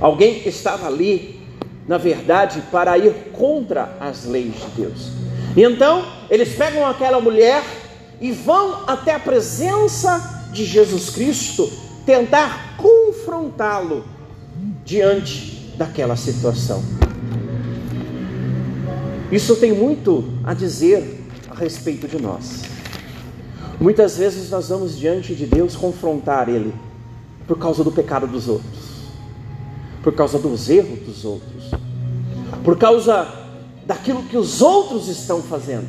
alguém 0.00 0.40
que 0.40 0.48
estava 0.48 0.86
ali, 0.86 1.40
na 1.88 1.98
verdade, 1.98 2.62
para 2.70 2.98
ir 2.98 3.30
contra 3.32 3.96
as 3.98 4.24
leis 4.24 4.54
de 4.54 4.82
Deus. 4.82 5.10
E 5.56 5.62
então, 5.62 6.04
eles 6.28 6.54
pegam 6.54 6.86
aquela 6.86 7.20
mulher 7.20 7.62
e 8.20 8.30
vão 8.30 8.84
até 8.86 9.14
a 9.14 9.18
presença 9.18 10.48
de 10.52 10.64
Jesus 10.64 11.10
Cristo 11.10 11.70
tentar 12.04 12.76
confrontá-lo 12.76 14.04
diante 14.84 15.55
daquela 15.76 16.16
situação. 16.16 16.82
Isso 19.30 19.56
tem 19.56 19.72
muito 19.72 20.24
a 20.44 20.54
dizer 20.54 21.24
a 21.50 21.54
respeito 21.54 22.06
de 22.06 22.20
nós. 22.20 22.62
Muitas 23.80 24.16
vezes 24.16 24.50
nós 24.50 24.68
vamos 24.68 24.96
diante 24.96 25.34
de 25.34 25.46
Deus 25.46 25.76
confrontar 25.76 26.48
Ele 26.48 26.72
por 27.46 27.58
causa 27.58 27.84
do 27.84 27.92
pecado 27.92 28.26
dos 28.26 28.48
outros, 28.48 29.10
por 30.02 30.14
causa 30.14 30.38
dos 30.38 30.68
erros 30.70 31.00
dos 31.00 31.24
outros, 31.24 31.70
por 32.64 32.78
causa 32.78 33.28
daquilo 33.84 34.22
que 34.24 34.36
os 34.36 34.62
outros 34.62 35.08
estão 35.08 35.42
fazendo. 35.42 35.86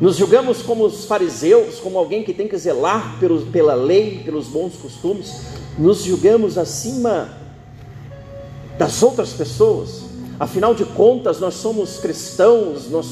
Nos 0.00 0.16
julgamos 0.16 0.62
como 0.62 0.84
os 0.84 1.06
fariseus, 1.06 1.78
como 1.80 1.98
alguém 1.98 2.22
que 2.22 2.34
tem 2.34 2.46
que 2.46 2.56
zelar 2.58 3.18
pela 3.50 3.74
lei, 3.74 4.22
pelos 4.24 4.46
bons 4.46 4.76
costumes. 4.76 5.42
Nos 5.78 6.04
julgamos 6.04 6.58
acima 6.58 7.45
das 8.78 9.02
outras 9.02 9.32
pessoas. 9.32 10.02
Afinal 10.38 10.74
de 10.74 10.84
contas, 10.84 11.40
nós 11.40 11.54
somos 11.54 11.98
cristãos, 11.98 12.90
nós, 12.90 13.06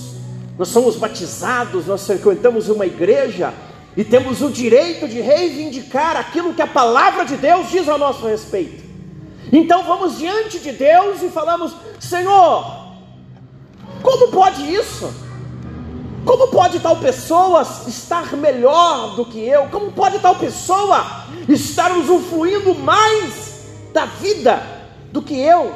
nós 0.58 0.68
somos 0.68 0.96
batizados, 0.96 1.86
nós 1.86 2.06
frequentamos 2.06 2.68
uma 2.68 2.86
igreja 2.86 3.52
e 3.96 4.04
temos 4.04 4.42
o 4.42 4.50
direito 4.50 5.08
de 5.08 5.20
reivindicar 5.20 6.16
aquilo 6.16 6.52
que 6.52 6.62
a 6.62 6.66
palavra 6.66 7.24
de 7.24 7.36
Deus 7.36 7.70
diz 7.70 7.88
a 7.88 7.96
nosso 7.96 8.26
respeito. 8.26 8.84
Então 9.52 9.84
vamos 9.84 10.18
diante 10.18 10.58
de 10.58 10.72
Deus 10.72 11.22
e 11.22 11.28
falamos: 11.28 11.74
Senhor, 11.98 12.84
como 14.02 14.28
pode 14.28 14.62
isso? 14.62 15.12
Como 16.24 16.48
pode 16.48 16.80
tal 16.80 16.96
pessoa 16.96 17.62
estar 17.86 18.34
melhor 18.34 19.14
do 19.14 19.26
que 19.26 19.38
eu? 19.46 19.66
Como 19.68 19.92
pode 19.92 20.18
tal 20.18 20.34
pessoa 20.34 21.26
estar 21.48 21.96
usufruindo 21.96 22.74
mais 22.74 23.60
da 23.92 24.06
vida 24.06 24.83
do 25.14 25.22
que 25.22 25.38
eu? 25.38 25.72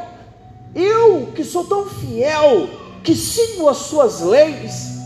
Eu 0.74 1.28
que 1.32 1.44
sou 1.44 1.64
tão 1.64 1.86
fiel, 1.86 2.68
que 3.04 3.14
sigo 3.14 3.68
as 3.68 3.76
suas 3.76 4.20
leis, 4.20 4.98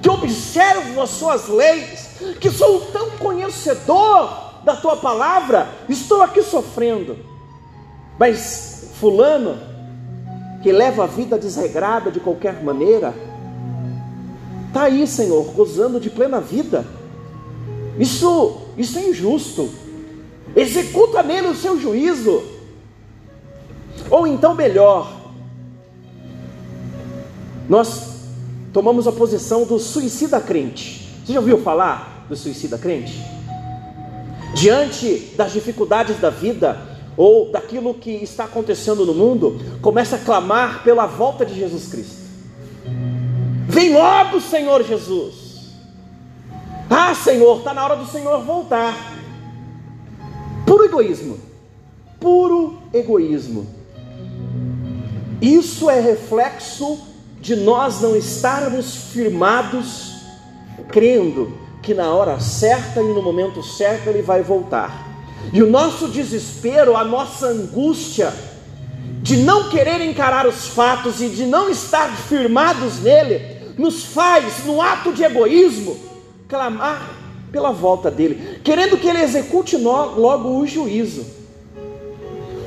que 0.00 0.08
observo 0.08 1.02
as 1.02 1.10
suas 1.10 1.46
leis, 1.46 2.08
que 2.40 2.50
sou 2.50 2.80
tão 2.86 3.10
conhecedor 3.18 4.62
da 4.64 4.76
tua 4.76 4.96
palavra, 4.96 5.68
estou 5.90 6.22
aqui 6.22 6.42
sofrendo. 6.42 7.18
Mas 8.18 8.92
fulano 8.98 9.58
que 10.62 10.72
leva 10.72 11.04
a 11.04 11.06
vida 11.06 11.38
desregrada 11.38 12.10
de 12.10 12.18
qualquer 12.18 12.64
maneira, 12.64 13.12
está 14.68 14.84
aí, 14.84 15.06
Senhor, 15.06 15.44
gozando 15.52 16.00
de 16.00 16.08
plena 16.08 16.40
vida. 16.40 16.86
Isso, 17.98 18.62
isso 18.78 18.98
é 18.98 19.10
injusto. 19.10 19.68
Executa 20.56 21.22
nele 21.22 21.48
o 21.48 21.54
seu 21.54 21.78
juízo. 21.78 22.59
Ou 24.10 24.26
então, 24.26 24.54
melhor, 24.54 25.20
nós 27.68 28.24
tomamos 28.72 29.06
a 29.06 29.12
posição 29.12 29.64
do 29.64 29.78
suicida 29.78 30.40
crente. 30.40 31.08
Você 31.24 31.32
já 31.32 31.38
ouviu 31.38 31.62
falar 31.62 32.26
do 32.28 32.34
suicida 32.34 32.76
crente? 32.76 33.22
Diante 34.54 35.32
das 35.36 35.52
dificuldades 35.52 36.18
da 36.18 36.30
vida, 36.30 36.90
ou 37.16 37.50
daquilo 37.50 37.94
que 37.94 38.10
está 38.10 38.44
acontecendo 38.44 39.06
no 39.06 39.14
mundo, 39.14 39.60
começa 39.80 40.16
a 40.16 40.18
clamar 40.18 40.82
pela 40.82 41.06
volta 41.06 41.46
de 41.46 41.54
Jesus 41.54 41.86
Cristo. 41.86 42.20
Vem 43.68 43.92
logo, 43.92 44.40
Senhor 44.40 44.82
Jesus. 44.82 45.70
Ah, 46.88 47.14
Senhor, 47.14 47.58
está 47.58 47.72
na 47.72 47.84
hora 47.84 47.94
do 47.94 48.06
Senhor 48.06 48.42
voltar. 48.42 48.96
Puro 50.66 50.84
egoísmo. 50.84 51.38
Puro 52.18 52.78
egoísmo. 52.92 53.79
Isso 55.40 55.88
é 55.88 56.00
reflexo 56.00 56.98
de 57.40 57.56
nós 57.56 58.00
não 58.00 58.14
estarmos 58.14 58.94
firmados, 59.12 60.14
crendo 60.88 61.58
que 61.82 61.94
na 61.94 62.12
hora 62.12 62.38
certa 62.38 63.00
e 63.00 63.14
no 63.14 63.22
momento 63.22 63.62
certo 63.62 64.08
Ele 64.08 64.20
vai 64.20 64.42
voltar. 64.42 65.08
E 65.52 65.62
o 65.62 65.70
nosso 65.70 66.08
desespero, 66.08 66.96
a 66.96 67.04
nossa 67.04 67.46
angústia, 67.46 68.32
de 69.22 69.38
não 69.38 69.70
querer 69.70 70.00
encarar 70.02 70.46
os 70.46 70.68
fatos 70.68 71.22
e 71.22 71.28
de 71.28 71.46
não 71.46 71.70
estar 71.70 72.14
firmados 72.16 73.00
nele, 73.00 73.60
nos 73.78 74.04
faz, 74.04 74.64
no 74.66 74.82
ato 74.82 75.12
de 75.12 75.24
egoísmo, 75.24 75.96
clamar 76.46 77.14
pela 77.50 77.72
volta 77.72 78.10
dele, 78.10 78.60
querendo 78.62 78.98
que 78.98 79.08
ele 79.08 79.22
execute 79.22 79.76
logo 79.76 80.58
o 80.58 80.66
juízo. 80.66 81.39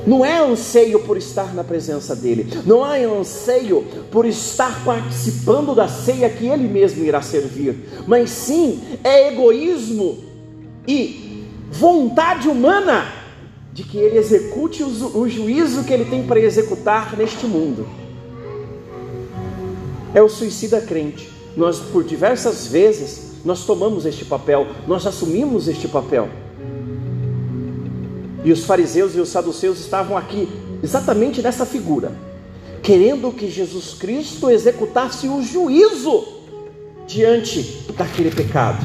Não 0.06 0.24
é 0.24 0.38
anseio 0.38 1.00
por 1.00 1.16
estar 1.16 1.54
na 1.54 1.64
presença 1.64 2.14
dele, 2.14 2.46
não 2.66 2.84
é 2.86 3.04
anseio 3.04 3.84
por 4.10 4.26
estar 4.26 4.84
participando 4.84 5.74
da 5.74 5.88
ceia 5.88 6.28
que 6.28 6.46
ele 6.46 6.68
mesmo 6.68 7.04
irá 7.04 7.22
servir, 7.22 7.76
mas 8.06 8.30
sim 8.30 8.80
é 9.02 9.28
egoísmo 9.32 10.18
e 10.86 11.46
vontade 11.70 12.48
humana 12.48 13.06
de 13.72 13.82
que 13.82 13.98
ele 13.98 14.18
execute 14.18 14.84
o 14.84 15.28
juízo 15.28 15.82
que 15.84 15.92
ele 15.92 16.04
tem 16.04 16.24
para 16.24 16.38
executar 16.38 17.16
neste 17.16 17.46
mundo. 17.46 17.86
É 20.14 20.22
o 20.22 20.28
suicida 20.28 20.80
crente. 20.80 21.28
Nós, 21.56 21.80
por 21.80 22.04
diversas 22.04 22.68
vezes, 22.68 23.32
nós 23.44 23.64
tomamos 23.64 24.06
este 24.06 24.24
papel, 24.24 24.66
nós 24.86 25.06
assumimos 25.06 25.66
este 25.66 25.88
papel. 25.88 26.28
E 28.44 28.52
os 28.52 28.64
fariseus 28.64 29.14
e 29.14 29.20
os 29.20 29.30
saduceus 29.30 29.80
estavam 29.80 30.16
aqui 30.16 30.48
exatamente 30.82 31.40
nessa 31.42 31.64
figura. 31.64 32.12
querendo 32.84 33.32
que 33.32 33.50
Jesus 33.50 33.94
Cristo 33.94 34.50
executasse 34.50 35.26
o 35.26 35.42
juízo 35.42 36.22
diante 37.06 37.62
daquele 37.96 38.30
pecado. 38.30 38.84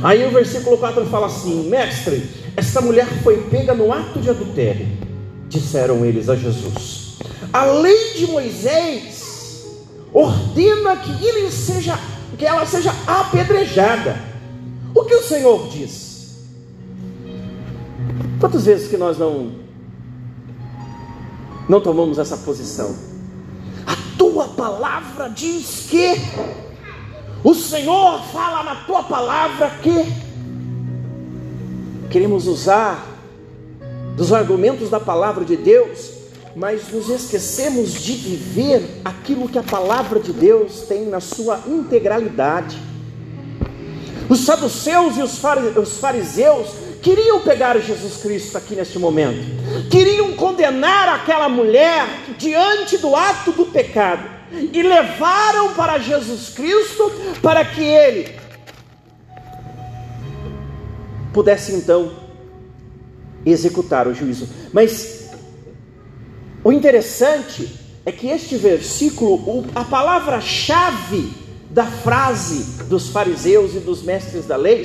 Aí 0.00 0.24
o 0.26 0.30
versículo 0.30 0.78
4 0.78 1.04
fala 1.06 1.26
assim: 1.26 1.68
Mestre, 1.68 2.22
esta 2.56 2.80
mulher 2.80 3.06
foi 3.24 3.42
pega 3.50 3.74
no 3.74 3.92
ato 3.92 4.20
de 4.20 4.30
adultério, 4.30 4.86
disseram 5.48 6.04
eles 6.04 6.28
a 6.28 6.36
Jesus. 6.36 7.18
A 7.52 7.64
lei 7.64 8.14
de 8.14 8.28
Moisés 8.28 9.66
ordena 10.14 10.96
que, 10.96 11.26
ele 11.26 11.50
seja, 11.50 11.98
que 12.38 12.46
ela 12.46 12.64
seja 12.64 12.94
apedrejada. 13.06 14.16
O 14.94 15.04
que 15.04 15.14
o 15.14 15.22
Senhor 15.22 15.68
diz? 15.68 16.09
Quantas 18.40 18.64
vezes 18.64 18.88
que 18.88 18.96
nós 18.96 19.18
não 19.18 19.52
não 21.68 21.78
tomamos 21.78 22.18
essa 22.18 22.38
posição? 22.38 22.96
A 23.86 23.94
tua 24.16 24.48
palavra 24.48 25.28
diz 25.28 25.86
que 25.90 26.14
o 27.44 27.54
Senhor 27.54 28.22
fala 28.32 28.62
na 28.62 28.76
tua 28.86 29.02
palavra 29.02 29.70
que 29.82 30.10
queremos 32.10 32.46
usar 32.46 33.06
dos 34.16 34.32
argumentos 34.32 34.88
da 34.88 34.98
palavra 34.98 35.44
de 35.44 35.56
Deus, 35.56 36.10
mas 36.56 36.90
nos 36.90 37.10
esquecemos 37.10 37.92
de 37.92 38.14
viver 38.14 39.02
aquilo 39.04 39.50
que 39.50 39.58
a 39.58 39.62
palavra 39.62 40.18
de 40.18 40.32
Deus 40.32 40.80
tem 40.88 41.06
na 41.06 41.20
sua 41.20 41.60
integralidade. 41.68 42.78
Os 44.30 44.40
saduceus 44.40 45.16
e 45.18 45.22
os 45.22 45.98
fariseus 45.98 46.89
queriam 47.02 47.40
pegar 47.40 47.78
Jesus 47.78 48.18
Cristo 48.18 48.56
aqui 48.56 48.74
neste 48.74 48.98
momento, 48.98 49.40
queriam 49.90 50.34
condenar 50.34 51.08
aquela 51.08 51.48
mulher 51.48 52.06
diante 52.38 52.98
do 52.98 53.14
ato 53.16 53.52
do 53.52 53.66
pecado 53.66 54.28
e 54.52 54.82
levaram 54.82 55.74
para 55.74 55.98
Jesus 55.98 56.50
Cristo 56.50 57.10
para 57.40 57.64
que 57.64 57.82
ele 57.82 58.38
pudesse 61.32 61.72
então 61.72 62.12
executar 63.46 64.06
o 64.06 64.14
juízo. 64.14 64.48
Mas 64.72 65.30
o 66.62 66.72
interessante 66.72 67.68
é 68.04 68.12
que 68.12 68.28
este 68.28 68.56
versículo, 68.56 69.64
a 69.74 69.84
palavra-chave 69.84 71.32
da 71.70 71.86
frase 71.86 72.84
dos 72.84 73.10
fariseus 73.10 73.74
e 73.74 73.78
dos 73.78 74.02
mestres 74.02 74.46
da 74.46 74.56
lei, 74.56 74.84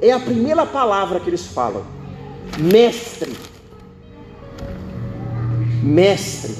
é 0.00 0.12
a 0.12 0.20
primeira 0.20 0.64
palavra 0.64 1.20
que 1.20 1.28
eles 1.28 1.46
falam: 1.46 1.84
mestre. 2.58 3.36
Mestre. 5.82 6.54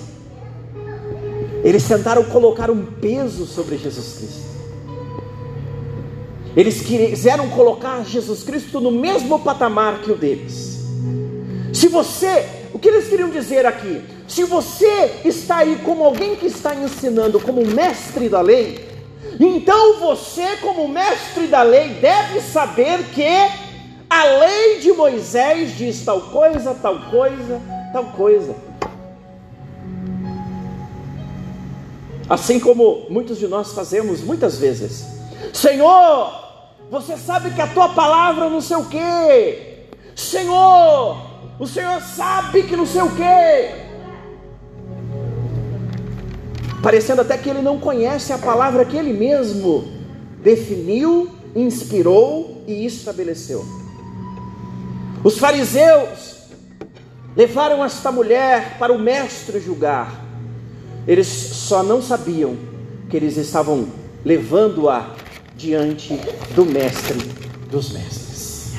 Eles 1.62 1.87
tentaram 1.87 2.24
colocar 2.24 2.70
um 2.70 2.85
peso 2.85 3.46
sobre 3.46 3.76
Jesus 3.76 4.16
Cristo. 4.18 4.50
Eles 6.57 6.81
quiseram 6.81 7.48
colocar 7.50 8.05
Jesus 8.05 8.42
Cristo 8.42 8.81
no 8.81 8.90
mesmo 8.90 9.38
patamar 9.40 10.00
que 10.00 10.11
o 10.11 10.16
deles. 10.16 10.81
Se 11.72 11.87
você, 11.87 12.46
o 12.72 12.79
que 12.79 12.88
eles 12.88 13.09
queriam 13.09 13.31
dizer 13.31 13.66
aqui? 13.66 14.03
Se 14.26 14.44
você 14.44 15.20
está 15.24 15.59
aí 15.59 15.81
como 15.85 16.05
alguém 16.05 16.35
que 16.35 16.46
está 16.46 16.74
ensinando 16.74 17.38
como 17.38 17.64
mestre 17.64 18.29
da 18.29 18.40
lei, 18.40 18.89
então 19.38 20.00
você, 20.00 20.56
como 20.56 20.88
mestre 20.88 21.46
da 21.46 21.62
lei, 21.62 21.90
deve 21.94 22.40
saber 22.40 23.04
que 23.10 23.26
a 24.08 24.24
lei 24.24 24.80
de 24.80 24.92
Moisés 24.92 25.76
diz 25.76 26.04
tal 26.04 26.20
coisa, 26.22 26.74
tal 26.74 26.98
coisa, 27.10 27.60
tal 27.92 28.04
coisa. 28.06 28.70
assim 32.30 32.60
como 32.60 33.06
muitos 33.10 33.40
de 33.40 33.48
nós 33.48 33.72
fazemos 33.72 34.20
muitas 34.20 34.56
vezes. 34.56 35.04
Senhor, 35.52 36.32
você 36.88 37.16
sabe 37.16 37.50
que 37.50 37.60
a 37.60 37.66
tua 37.66 37.88
palavra 37.88 38.48
não 38.48 38.60
sei 38.60 38.76
o 38.76 38.84
quê. 38.84 39.88
Senhor, 40.14 41.16
o 41.58 41.66
Senhor 41.66 42.00
sabe 42.00 42.62
que 42.62 42.76
não 42.76 42.86
sei 42.86 43.02
o 43.02 43.16
quê. 43.16 43.89
Parecendo 46.82 47.20
até 47.20 47.36
que 47.36 47.48
ele 47.48 47.62
não 47.62 47.78
conhece 47.78 48.32
a 48.32 48.38
palavra 48.38 48.84
que 48.84 48.96
ele 48.96 49.12
mesmo 49.12 49.84
definiu, 50.42 51.28
inspirou 51.54 52.62
e 52.66 52.86
estabeleceu. 52.86 53.64
Os 55.22 55.38
fariseus 55.38 56.40
levaram 57.36 57.84
esta 57.84 58.10
mulher 58.10 58.76
para 58.78 58.92
o 58.92 58.98
mestre 58.98 59.60
julgar. 59.60 60.24
Eles 61.06 61.26
só 61.26 61.82
não 61.82 62.00
sabiam 62.02 62.56
que 63.08 63.16
eles 63.16 63.36
estavam 63.36 63.88
levando-a 64.24 65.14
diante 65.56 66.18
do 66.54 66.64
mestre 66.64 67.18
dos 67.70 67.92
mestres. 67.92 68.72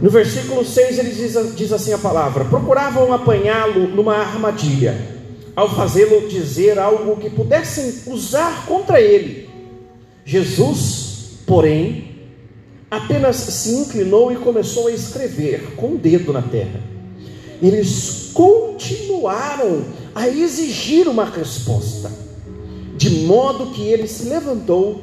No 0.00 0.10
versículo 0.10 0.64
6 0.64 0.98
ele 0.98 1.10
diz, 1.10 1.56
diz 1.56 1.72
assim 1.72 1.92
a 1.92 1.98
palavra: 1.98 2.44
procuravam 2.44 3.12
apanhá-lo 3.12 3.88
numa 3.88 4.16
armadilha, 4.16 5.17
ao 5.58 5.68
fazê-lo 5.74 6.28
dizer 6.28 6.78
algo 6.78 7.16
que 7.16 7.28
pudessem 7.28 7.92
usar 8.06 8.64
contra 8.64 9.00
ele. 9.00 9.50
Jesus, 10.24 11.30
porém, 11.44 12.28
apenas 12.88 13.34
se 13.34 13.70
inclinou 13.70 14.30
e 14.30 14.36
começou 14.36 14.86
a 14.86 14.92
escrever 14.92 15.74
com 15.74 15.94
o 15.94 15.98
dedo 15.98 16.32
na 16.32 16.42
terra. 16.42 16.80
Eles 17.60 18.30
continuaram 18.32 19.84
a 20.14 20.28
exigir 20.28 21.08
uma 21.08 21.24
resposta, 21.24 22.08
de 22.96 23.10
modo 23.26 23.72
que 23.72 23.82
ele 23.82 24.06
se 24.06 24.28
levantou 24.28 25.02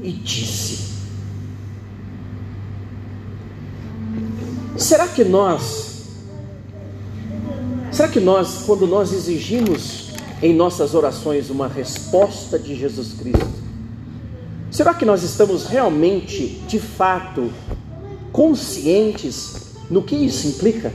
e 0.00 0.12
disse: 0.12 0.84
Será 4.76 5.08
que 5.08 5.24
nós, 5.24 5.85
será 7.96 8.08
que 8.08 8.20
nós, 8.20 8.64
quando 8.66 8.86
nós 8.86 9.10
exigimos 9.10 10.10
em 10.42 10.54
nossas 10.54 10.94
orações 10.94 11.48
uma 11.48 11.66
resposta 11.66 12.58
de 12.58 12.76
Jesus 12.76 13.14
Cristo, 13.18 13.48
será 14.70 14.92
que 14.92 15.06
nós 15.06 15.22
estamos 15.22 15.64
realmente, 15.64 16.60
de 16.68 16.78
fato, 16.78 17.50
conscientes 18.30 19.72
no 19.88 20.02
que 20.02 20.14
isso 20.14 20.46
implica? 20.46 20.92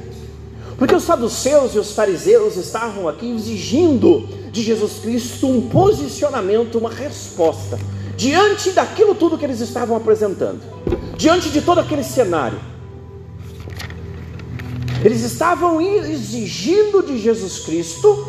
Porque 0.78 0.94
os 0.94 1.02
saduceus 1.02 1.74
e 1.74 1.80
os 1.80 1.92
fariseus 1.92 2.56
estavam 2.56 3.08
aqui 3.08 3.32
exigindo 3.32 4.30
de 4.52 4.62
Jesus 4.62 5.00
Cristo 5.02 5.48
um 5.48 5.70
posicionamento, 5.70 6.78
uma 6.78 6.92
resposta, 6.92 7.80
diante 8.16 8.70
daquilo 8.70 9.16
tudo 9.16 9.40
que 9.40 9.46
eles 9.46 9.60
estavam 9.60 9.98
apresentando, 9.98 10.62
diante 11.18 11.50
de 11.50 11.64
todo 11.64 11.80
aquele 11.80 12.04
cenário. 12.04 12.60
Eles 15.04 15.22
estavam 15.22 15.82
exigindo 15.82 17.04
de 17.04 17.18
Jesus 17.18 17.60
Cristo 17.60 18.28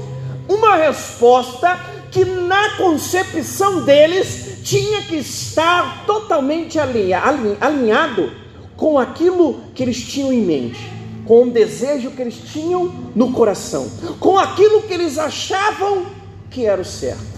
uma 0.49 0.77
resposta 0.77 1.79
que, 2.11 2.25
na 2.25 2.77
concepção 2.77 3.85
deles, 3.85 4.59
tinha 4.63 5.03
que 5.03 5.17
estar 5.17 6.05
totalmente 6.07 6.79
alinhado 6.79 8.33
com 8.77 8.99
aquilo 8.99 9.61
que 9.75 9.83
eles 9.83 10.03
tinham 10.03 10.33
em 10.33 10.43
mente 10.43 10.93
com 11.25 11.45
o 11.45 11.51
desejo 11.51 12.11
que 12.11 12.21
eles 12.21 12.37
tinham 12.37 12.93
no 13.15 13.33
coração, 13.33 13.89
com 14.19 14.39
aquilo 14.39 14.83
que 14.83 14.93
eles 14.93 15.19
achavam 15.19 16.07
que 16.51 16.67
era 16.67 16.83
o 16.83 16.85
certo. 16.85 17.33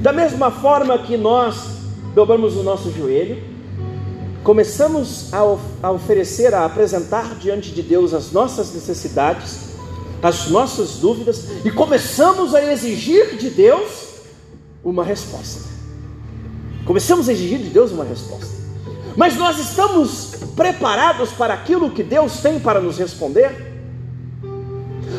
Da 0.00 0.12
mesma 0.12 0.50
forma 0.50 0.98
que 0.98 1.16
nós 1.16 1.78
dobramos 2.14 2.56
o 2.56 2.62
nosso 2.62 2.92
joelho, 2.92 3.42
começamos 4.44 5.32
a, 5.32 5.38
a 5.82 5.90
oferecer, 5.90 6.54
a 6.54 6.66
apresentar 6.66 7.34
diante 7.36 7.70
de 7.70 7.82
Deus 7.82 8.12
as 8.12 8.30
nossas 8.30 8.72
necessidades, 8.74 9.70
as 10.22 10.48
nossas 10.48 10.96
dúvidas, 10.96 11.46
e 11.64 11.70
começamos 11.70 12.54
a 12.54 12.62
exigir 12.72 13.36
de 13.38 13.48
Deus 13.48 14.04
uma 14.84 15.02
resposta. 15.02 15.62
Começamos 16.84 17.28
a 17.28 17.32
exigir 17.32 17.58
de 17.58 17.70
Deus 17.70 17.90
uma 17.90 18.04
resposta. 18.04 18.54
Mas 19.16 19.36
nós 19.36 19.58
estamos 19.58 20.34
preparados 20.54 21.30
para 21.30 21.54
aquilo 21.54 21.90
que 21.90 22.02
Deus 22.02 22.40
tem 22.40 22.60
para 22.60 22.80
nos 22.80 22.98
responder? 22.98 23.72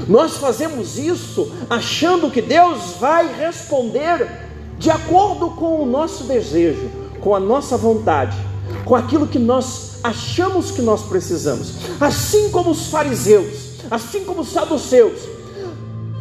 Nós 0.08 0.38
fazemos 0.38 1.00
isso 1.00 1.52
achando 1.68 2.30
que 2.30 2.42
Deus 2.42 2.98
vai 3.00 3.34
responder 3.34 4.30
de 4.78 4.92
acordo 4.92 5.52
com 5.52 5.82
o 5.82 5.86
nosso 5.86 6.26
desejo, 6.26 6.92
com 7.22 7.34
a 7.34 7.40
nossa 7.40 7.76
vontade, 7.76 8.38
com 8.86 8.96
aquilo 8.96 9.28
que 9.28 9.40
nós 9.40 9.96
achamos 10.04 10.70
que 10.70 10.82
nós 10.82 11.02
precisamos. 11.02 11.74
Assim 12.00 12.50
como 12.52 12.70
os 12.70 12.88
fariseus, 12.88 13.82
assim 13.90 14.24
como 14.24 14.42
os 14.42 14.50
saduceus, 14.50 15.20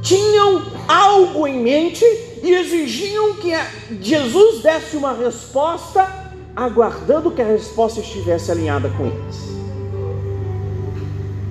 tinham 0.01 0.63
algo 0.89 1.47
em 1.47 1.63
mente 1.63 2.05
e 2.43 2.53
exigiam 2.53 3.35
que 3.35 3.53
Jesus 4.01 4.63
desse 4.63 4.97
uma 4.97 5.13
resposta 5.13 6.25
aguardando 6.57 7.31
que 7.31 7.43
a 7.43 7.47
resposta 7.47 8.01
estivesse 8.01 8.51
alinhada 8.51 8.89
com 8.91 9.07
eles. 9.07 9.37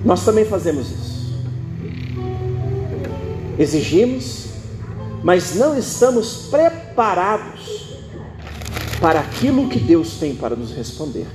Nós 0.04 0.24
também 0.24 0.44
fazemos 0.44 0.90
isso. 0.90 1.14
exigimos, 3.58 4.46
mas 5.22 5.54
não 5.54 5.78
estamos 5.78 6.48
preparados 6.50 7.83
para 9.04 9.20
aquilo 9.20 9.68
que 9.68 9.78
Deus 9.78 10.14
tem 10.14 10.34
para 10.34 10.56
nos 10.56 10.72
responder. 10.72 11.26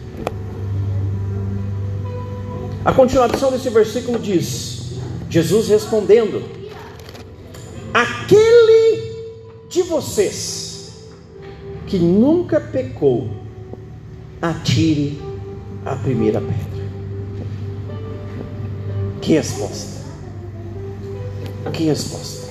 A 2.83 2.91
continuação 2.91 3.51
desse 3.51 3.69
versículo 3.69 4.17
diz: 4.17 4.93
Jesus 5.29 5.67
respondendo: 5.67 6.41
Aquele 7.93 9.13
de 9.69 9.83
vocês 9.83 10.93
que 11.85 11.99
nunca 11.99 12.59
pecou, 12.59 13.29
atire 14.41 15.21
a 15.85 15.95
primeira 15.95 16.41
pedra. 16.41 16.89
Que 19.21 19.33
resposta! 19.33 20.01
Que 21.71 21.83
resposta! 21.83 22.49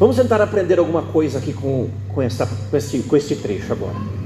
Vamos 0.00 0.16
tentar 0.16 0.40
aprender 0.40 0.80
alguma 0.80 1.02
coisa 1.02 1.38
aqui 1.38 1.52
com, 1.52 1.88
com, 2.12 2.20
esta, 2.20 2.46
com, 2.46 2.76
este, 2.76 2.98
com 2.98 3.16
este 3.16 3.36
trecho 3.36 3.72
agora. 3.72 4.25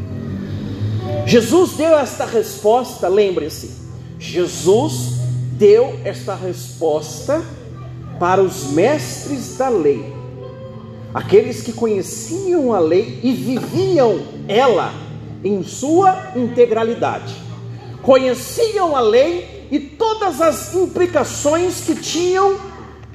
Jesus 1.31 1.75
deu 1.75 1.97
esta 1.97 2.25
resposta, 2.25 3.07
lembre-se, 3.07 3.71
Jesus 4.19 5.13
deu 5.53 5.97
esta 6.05 6.35
resposta 6.35 7.41
para 8.19 8.43
os 8.43 8.73
mestres 8.73 9.57
da 9.57 9.69
lei, 9.69 10.13
aqueles 11.15 11.63
que 11.63 11.73
conheciam 11.73 12.75
a 12.75 12.81
lei 12.81 13.21
e 13.23 13.33
viviam 13.33 14.19
ela 14.49 14.93
em 15.45 15.63
sua 15.63 16.33
integralidade, 16.35 17.33
conheciam 18.03 18.97
a 18.97 19.01
lei 19.01 19.69
e 19.71 19.79
todas 19.79 20.41
as 20.41 20.75
implicações 20.75 21.81
que 21.83 21.95
tinham 21.95 22.59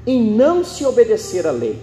em 0.07 0.23
não 0.23 0.63
se 0.63 0.85
obedecer 0.85 1.45
à 1.45 1.51
lei. 1.51 1.77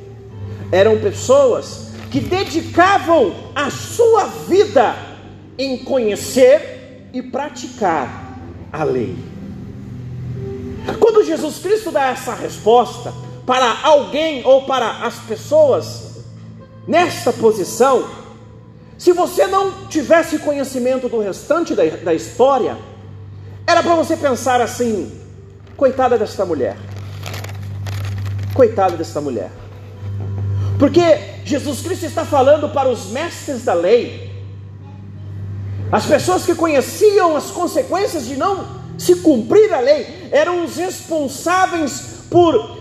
Eram 0.72 0.98
pessoas 0.98 1.88
que 2.10 2.20
dedicavam 2.20 3.34
a 3.54 3.68
sua 3.68 4.24
vida 4.48 5.11
em 5.62 5.78
conhecer 5.78 7.08
e 7.12 7.22
praticar 7.22 8.38
a 8.72 8.84
lei. 8.84 9.16
Quando 10.98 11.24
Jesus 11.24 11.58
Cristo 11.58 11.90
dá 11.90 12.08
essa 12.08 12.34
resposta 12.34 13.12
para 13.46 13.80
alguém 13.82 14.44
ou 14.44 14.62
para 14.62 15.04
as 15.04 15.18
pessoas 15.20 16.24
nesta 16.86 17.32
posição, 17.32 18.08
se 18.98 19.12
você 19.12 19.46
não 19.46 19.86
tivesse 19.86 20.38
conhecimento 20.38 21.08
do 21.08 21.20
restante 21.20 21.74
da, 21.74 21.84
da 21.84 22.14
história, 22.14 22.76
era 23.66 23.82
para 23.82 23.94
você 23.94 24.16
pensar 24.16 24.60
assim: 24.60 25.12
coitada 25.76 26.18
desta 26.18 26.44
mulher, 26.44 26.76
coitada 28.54 28.96
desta 28.96 29.20
mulher, 29.20 29.50
porque 30.78 31.02
Jesus 31.44 31.82
Cristo 31.82 32.06
está 32.06 32.24
falando 32.24 32.68
para 32.68 32.88
os 32.88 33.10
mestres 33.10 33.64
da 33.64 33.74
lei, 33.74 34.31
as 35.92 36.06
pessoas 36.06 36.46
que 36.46 36.54
conheciam 36.54 37.36
as 37.36 37.50
consequências 37.50 38.24
de 38.24 38.34
não 38.34 38.66
se 38.96 39.16
cumprir 39.16 39.72
a 39.74 39.80
lei, 39.80 40.28
eram 40.32 40.64
os 40.64 40.76
responsáveis 40.76 42.02
por 42.30 42.80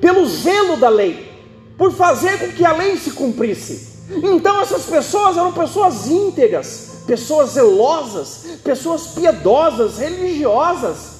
pelo 0.00 0.24
zelo 0.26 0.76
da 0.76 0.88
lei, 0.88 1.32
por 1.76 1.92
fazer 1.92 2.38
com 2.38 2.52
que 2.52 2.64
a 2.64 2.72
lei 2.72 2.96
se 2.96 3.10
cumprisse. 3.10 3.96
Então 4.22 4.60
essas 4.60 4.84
pessoas 4.84 5.36
eram 5.36 5.52
pessoas 5.52 6.06
íntegras, 6.06 7.02
pessoas 7.06 7.50
zelosas, 7.50 8.46
pessoas 8.62 9.08
piedosas, 9.08 9.98
religiosas. 9.98 11.16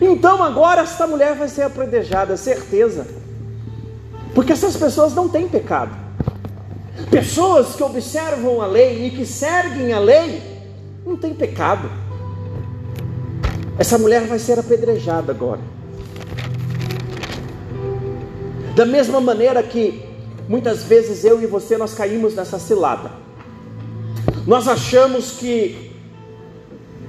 Então 0.00 0.42
agora 0.42 0.82
esta 0.82 1.06
mulher 1.06 1.36
vai 1.36 1.48
ser 1.48 1.62
apredejada, 1.62 2.36
certeza. 2.36 3.06
Porque 4.34 4.52
essas 4.52 4.76
pessoas 4.76 5.14
não 5.14 5.26
têm 5.26 5.48
pecado. 5.48 6.05
Pessoas 7.10 7.76
que 7.76 7.82
observam 7.82 8.60
a 8.60 8.66
lei 8.66 9.06
e 9.06 9.10
que 9.10 9.26
seguem 9.26 9.92
a 9.92 9.98
lei 9.98 10.42
não 11.04 11.16
têm 11.16 11.34
pecado. 11.34 11.90
Essa 13.78 13.98
mulher 13.98 14.26
vai 14.26 14.38
ser 14.38 14.58
apedrejada 14.58 15.32
agora. 15.32 15.60
Da 18.74 18.84
mesma 18.84 19.20
maneira 19.20 19.62
que 19.62 20.02
muitas 20.48 20.82
vezes 20.84 21.24
eu 21.24 21.42
e 21.42 21.46
você 21.46 21.76
nós 21.76 21.94
caímos 21.94 22.34
nessa 22.34 22.58
cilada. 22.58 23.10
Nós 24.46 24.68
achamos 24.68 25.32
que 25.32 25.92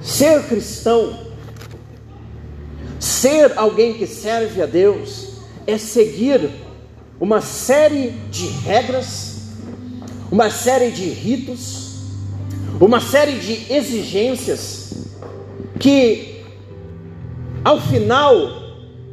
ser 0.00 0.42
cristão, 0.44 1.18
ser 2.98 3.52
alguém 3.56 3.94
que 3.94 4.06
serve 4.06 4.62
a 4.62 4.66
Deus, 4.66 5.40
é 5.66 5.76
seguir 5.78 6.50
uma 7.20 7.40
série 7.40 8.10
de 8.30 8.46
regras, 8.46 9.37
uma 10.30 10.50
série 10.50 10.90
de 10.90 11.08
ritos, 11.08 11.96
uma 12.80 13.00
série 13.00 13.38
de 13.38 13.72
exigências 13.72 14.92
que 15.78 16.44
ao 17.64 17.80
final 17.80 18.34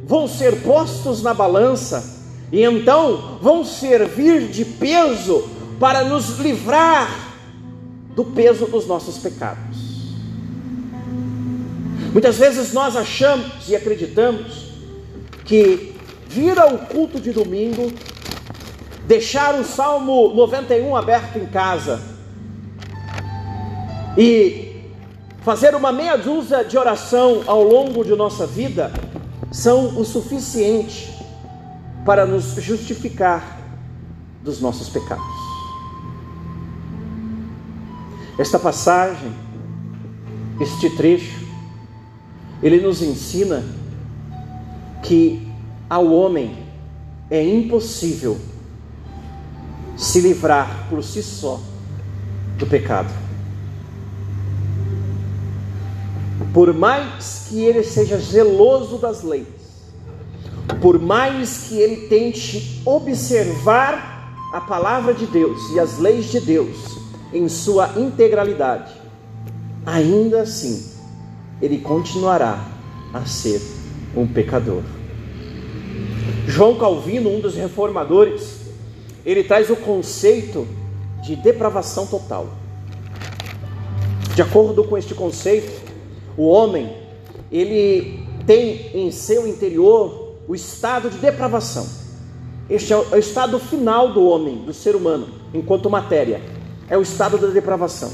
vão 0.06 0.28
ser 0.28 0.62
postos 0.62 1.22
na 1.22 1.34
balança 1.34 2.16
e 2.52 2.62
então 2.62 3.38
vão 3.42 3.64
servir 3.64 4.48
de 4.48 4.64
peso 4.64 5.48
para 5.80 6.04
nos 6.04 6.38
livrar 6.38 7.34
do 8.14 8.24
peso 8.24 8.66
dos 8.66 8.86
nossos 8.86 9.18
pecados. 9.18 9.76
Muitas 12.12 12.38
vezes 12.38 12.72
nós 12.72 12.96
achamos 12.96 13.68
e 13.68 13.76
acreditamos 13.76 14.66
que 15.44 15.94
vir 16.28 16.58
ao 16.58 16.78
culto 16.78 17.20
de 17.20 17.30
domingo, 17.30 17.92
deixar 19.06 19.54
o 19.54 19.64
Salmo 19.64 20.34
91 20.34 20.96
aberto 20.96 21.38
em 21.38 21.46
casa 21.46 22.00
e 24.18 24.82
fazer 25.42 25.76
uma 25.76 25.92
meia 25.92 26.16
dúzia 26.16 26.64
de 26.64 26.76
oração 26.76 27.42
ao 27.46 27.62
longo 27.62 28.04
de 28.04 28.16
nossa 28.16 28.46
vida 28.46 28.92
são 29.52 29.96
o 29.96 30.04
suficiente 30.04 31.14
para 32.04 32.26
nos 32.26 32.54
justificar 32.54 33.60
dos 34.42 34.60
nossos 34.60 34.88
pecados. 34.88 35.24
Esta 38.38 38.58
passagem, 38.58 39.32
este 40.60 40.90
trecho, 40.96 41.46
ele 42.62 42.80
nos 42.80 43.02
ensina 43.02 43.64
que 45.02 45.46
ao 45.88 46.12
homem 46.12 46.58
é 47.30 47.42
impossível 47.42 48.38
se 49.96 50.20
livrar 50.20 50.86
por 50.88 51.02
si 51.02 51.22
só 51.22 51.60
do 52.58 52.66
pecado. 52.66 53.26
por 56.56 56.72
mais 56.72 57.48
que 57.50 57.62
ele 57.62 57.82
seja 57.82 58.16
zeloso 58.16 58.96
das 58.96 59.22
leis, 59.22 59.46
por 60.80 60.98
mais 60.98 61.66
que 61.68 61.74
ele 61.74 62.08
tente 62.08 62.80
observar 62.82 64.48
a 64.54 64.62
palavra 64.62 65.12
de 65.12 65.26
Deus 65.26 65.60
e 65.74 65.78
as 65.78 65.98
leis 65.98 66.24
de 66.30 66.40
Deus 66.40 66.96
em 67.30 67.46
sua 67.46 67.90
integralidade, 67.98 68.90
ainda 69.84 70.40
assim 70.40 70.82
ele 71.60 71.76
continuará 71.76 72.66
a 73.12 73.26
ser 73.26 73.60
um 74.16 74.26
pecador. 74.26 74.82
João 76.46 76.78
Calvino, 76.78 77.28
um 77.36 77.40
dos 77.40 77.54
reformadores, 77.54 78.55
ele 79.26 79.42
traz 79.42 79.68
o 79.68 79.76
conceito 79.76 80.68
de 81.20 81.34
depravação 81.34 82.06
total. 82.06 82.46
De 84.36 84.40
acordo 84.40 84.84
com 84.84 84.96
este 84.96 85.14
conceito, 85.14 85.82
o 86.36 86.46
homem, 86.46 86.96
ele 87.50 88.24
tem 88.46 88.92
em 88.94 89.10
seu 89.10 89.48
interior 89.48 90.36
o 90.46 90.54
estado 90.54 91.10
de 91.10 91.18
depravação. 91.18 91.84
Este 92.70 92.92
é 92.92 92.96
o 92.96 93.16
estado 93.16 93.58
final 93.58 94.12
do 94.12 94.24
homem, 94.24 94.58
do 94.64 94.72
ser 94.72 94.94
humano, 94.94 95.28
enquanto 95.52 95.90
matéria. 95.90 96.40
É 96.88 96.96
o 96.96 97.02
estado 97.02 97.36
da 97.36 97.48
depravação. 97.48 98.12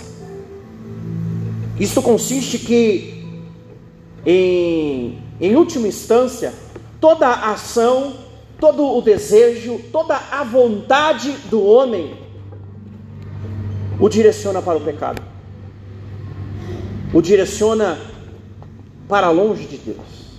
Isto 1.79 2.01
consiste 2.01 2.59
que, 2.59 3.38
em, 4.25 5.18
em 5.38 5.57
última 5.57 5.88
instância, 5.88 6.55
toda 6.98 7.29
ação, 7.29 8.14
todo 8.62 8.96
o 8.96 9.03
desejo, 9.03 9.81
toda 9.90 10.16
a 10.31 10.44
vontade 10.44 11.33
do 11.51 11.64
homem 11.64 12.14
o 13.98 14.09
direciona 14.09 14.62
para 14.62 14.79
o 14.79 14.81
pecado. 14.81 15.20
O 17.12 17.20
direciona 17.20 17.98
para 19.09 19.31
longe 19.31 19.64
de 19.64 19.79
Deus. 19.79 20.38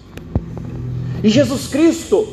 E 1.21 1.27
Jesus 1.27 1.67
Cristo, 1.67 2.25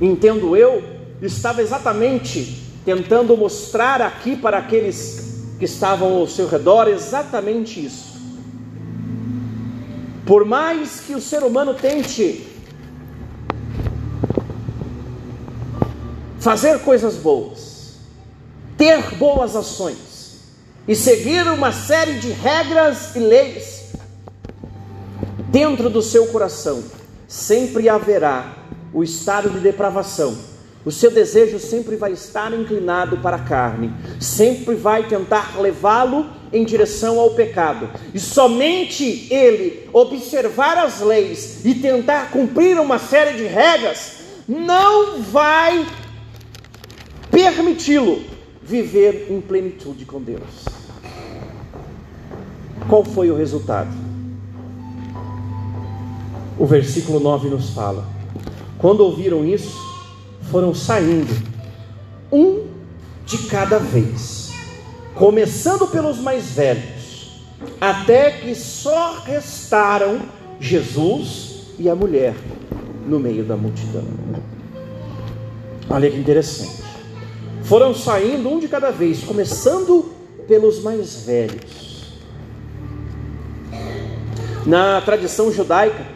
entendo 0.00 0.56
eu, 0.56 0.80
estava 1.20 1.60
exatamente 1.60 2.62
tentando 2.84 3.36
mostrar 3.36 4.00
aqui 4.00 4.36
para 4.36 4.58
aqueles 4.58 5.44
que 5.58 5.64
estavam 5.64 6.18
ao 6.18 6.28
seu 6.28 6.46
redor 6.46 6.86
exatamente 6.86 7.84
isso. 7.84 8.12
Por 10.24 10.44
mais 10.44 11.00
que 11.00 11.16
o 11.16 11.20
ser 11.20 11.42
humano 11.42 11.74
tente 11.74 12.51
fazer 16.42 16.80
coisas 16.80 17.14
boas, 17.14 17.98
ter 18.76 19.14
boas 19.14 19.54
ações 19.54 20.40
e 20.88 20.96
seguir 20.96 21.46
uma 21.46 21.70
série 21.70 22.18
de 22.18 22.32
regras 22.32 23.14
e 23.14 23.20
leis 23.20 23.92
dentro 25.50 25.88
do 25.88 26.02
seu 26.02 26.26
coração, 26.26 26.82
sempre 27.28 27.88
haverá 27.88 28.56
o 28.92 29.04
estado 29.04 29.50
de 29.50 29.60
depravação. 29.60 30.36
O 30.84 30.90
seu 30.90 31.12
desejo 31.12 31.60
sempre 31.60 31.94
vai 31.94 32.10
estar 32.10 32.52
inclinado 32.52 33.18
para 33.18 33.36
a 33.36 33.44
carne, 33.44 33.94
sempre 34.18 34.74
vai 34.74 35.06
tentar 35.06 35.60
levá-lo 35.60 36.26
em 36.52 36.64
direção 36.64 37.20
ao 37.20 37.34
pecado. 37.34 37.88
E 38.12 38.18
somente 38.18 39.32
ele 39.32 39.88
observar 39.92 40.76
as 40.76 41.00
leis 41.00 41.64
e 41.64 41.72
tentar 41.76 42.32
cumprir 42.32 42.80
uma 42.80 42.98
série 42.98 43.36
de 43.36 43.44
regras 43.44 44.22
não 44.48 45.22
vai 45.22 45.86
permiti-lo 47.32 48.22
viver 48.62 49.26
em 49.30 49.40
plenitude 49.40 50.04
com 50.04 50.20
Deus. 50.20 50.66
Qual 52.88 53.02
foi 53.02 53.30
o 53.30 53.34
resultado? 53.34 53.90
O 56.58 56.66
versículo 56.66 57.18
9 57.18 57.48
nos 57.48 57.70
fala: 57.70 58.06
quando 58.78 59.00
ouviram 59.00 59.44
isso, 59.44 59.80
foram 60.50 60.74
saindo, 60.74 61.34
um 62.30 62.66
de 63.24 63.38
cada 63.48 63.78
vez, 63.78 64.52
começando 65.14 65.86
pelos 65.86 66.18
mais 66.18 66.50
velhos, 66.50 67.40
até 67.80 68.30
que 68.30 68.54
só 68.54 69.20
restaram 69.20 70.20
Jesus 70.60 71.72
e 71.78 71.88
a 71.88 71.94
mulher 71.94 72.34
no 73.06 73.18
meio 73.18 73.42
da 73.42 73.56
multidão. 73.56 74.04
Olha 75.88 76.10
que 76.10 76.18
interessante. 76.18 76.81
Foram 77.72 77.94
saindo 77.94 78.50
um 78.50 78.58
de 78.58 78.68
cada 78.68 78.90
vez, 78.90 79.24
começando 79.24 80.12
pelos 80.46 80.82
mais 80.82 81.24
velhos. 81.24 82.12
Na 84.66 85.00
tradição 85.00 85.50
judaica, 85.50 86.06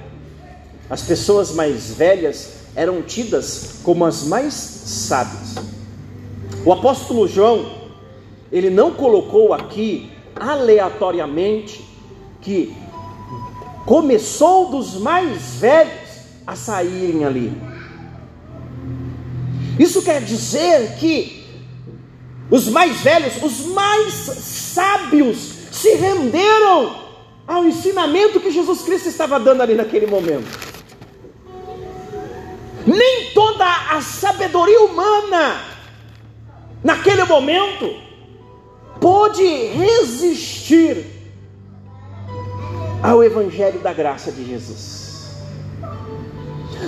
as 0.90 1.00
pessoas 1.00 1.52
mais 1.52 1.92
velhas 1.92 2.56
eram 2.74 3.00
tidas 3.00 3.76
como 3.82 4.04
as 4.04 4.24
mais 4.24 4.52
sábias. 4.52 5.54
O 6.62 6.74
apóstolo 6.74 7.26
João, 7.26 7.72
ele 8.52 8.68
não 8.68 8.90
colocou 8.90 9.54
aqui 9.54 10.12
aleatoriamente 10.38 11.82
que 12.42 12.76
começou 13.86 14.68
dos 14.68 14.96
mais 14.96 15.54
velhos 15.54 16.10
a 16.46 16.54
saírem 16.54 17.24
ali. 17.24 17.50
Isso 19.78 20.02
quer 20.02 20.20
dizer 20.20 20.96
que 20.98 21.45
os 22.50 22.68
mais 22.68 23.00
velhos, 23.00 23.42
os 23.42 23.66
mais 23.66 24.12
sábios, 24.12 25.38
se 25.72 25.94
renderam 25.94 27.06
ao 27.46 27.64
ensinamento 27.64 28.40
que 28.40 28.50
Jesus 28.50 28.82
Cristo 28.82 29.08
estava 29.08 29.38
dando 29.38 29.62
ali 29.62 29.74
naquele 29.74 30.06
momento. 30.06 30.76
Nem 32.86 33.30
toda 33.34 33.66
a 33.90 34.00
sabedoria 34.00 34.80
humana, 34.82 35.60
naquele 36.82 37.24
momento, 37.24 37.94
pôde 39.00 39.44
resistir 39.44 41.04
ao 43.02 43.22
Evangelho 43.22 43.80
da 43.80 43.92
graça 43.92 44.30
de 44.32 44.46
Jesus. 44.46 45.36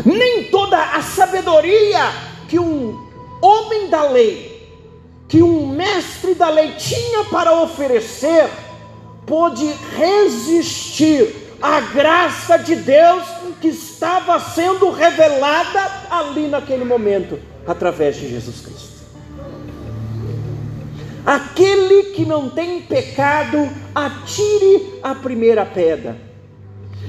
Nem 0.05 0.45
toda 0.45 0.81
a 0.81 1.03
sabedoria 1.03 2.01
que 2.49 2.59
um 2.59 3.09
homem 3.43 3.89
da 3.89 4.05
lei, 4.05 4.48
que 5.29 5.43
um 5.43 5.69
mestre 5.69 6.35
da 6.35 6.49
lei 6.49 6.73
tinha 6.73 7.25
para 7.25 7.53
oferecer, 7.61 8.49
pôde 9.27 9.71
resistir 9.95 11.57
à 11.61 11.81
graça 11.81 12.57
de 12.57 12.75
Deus 12.75 13.25
que 13.61 13.69
estava 13.69 14.41
sendo 14.41 14.91
revelada 14.91 15.81
ali 16.11 16.49
naquele 16.49 16.85
momento, 16.85 17.39
através 17.67 18.17
de 18.17 18.29
Jesus 18.29 18.61
Cristo. 18.61 18.89
Aquele 21.27 22.15
que 22.15 22.25
não 22.25 22.49
tem 22.49 22.81
pecado, 22.81 23.69
atire 23.95 24.99
a 25.03 25.15
primeira 25.15 25.67
pedra. 25.67 26.17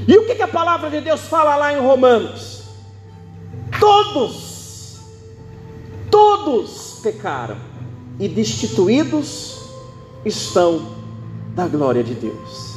E 0.05 0.17
o 0.17 0.25
que, 0.25 0.36
que 0.36 0.41
a 0.41 0.47
palavra 0.47 0.89
de 0.89 0.99
Deus 0.99 1.21
fala 1.21 1.55
lá 1.55 1.71
em 1.71 1.79
Romanos? 1.79 2.63
Todos, 3.79 4.99
todos 6.12 6.99
pecaram 7.01 7.68
e 8.19 8.27
destituídos 8.27 9.60
estão 10.25 10.97
da 11.55 11.67
glória 11.67 12.03
de 12.03 12.13
Deus. 12.13 12.75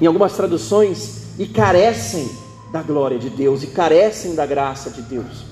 Em 0.00 0.06
algumas 0.06 0.34
traduções, 0.34 1.26
e 1.38 1.46
carecem 1.46 2.30
da 2.72 2.82
glória 2.82 3.18
de 3.18 3.30
Deus 3.30 3.62
e 3.62 3.68
carecem 3.68 4.34
da 4.34 4.46
graça 4.46 4.90
de 4.90 5.02
Deus. 5.02 5.44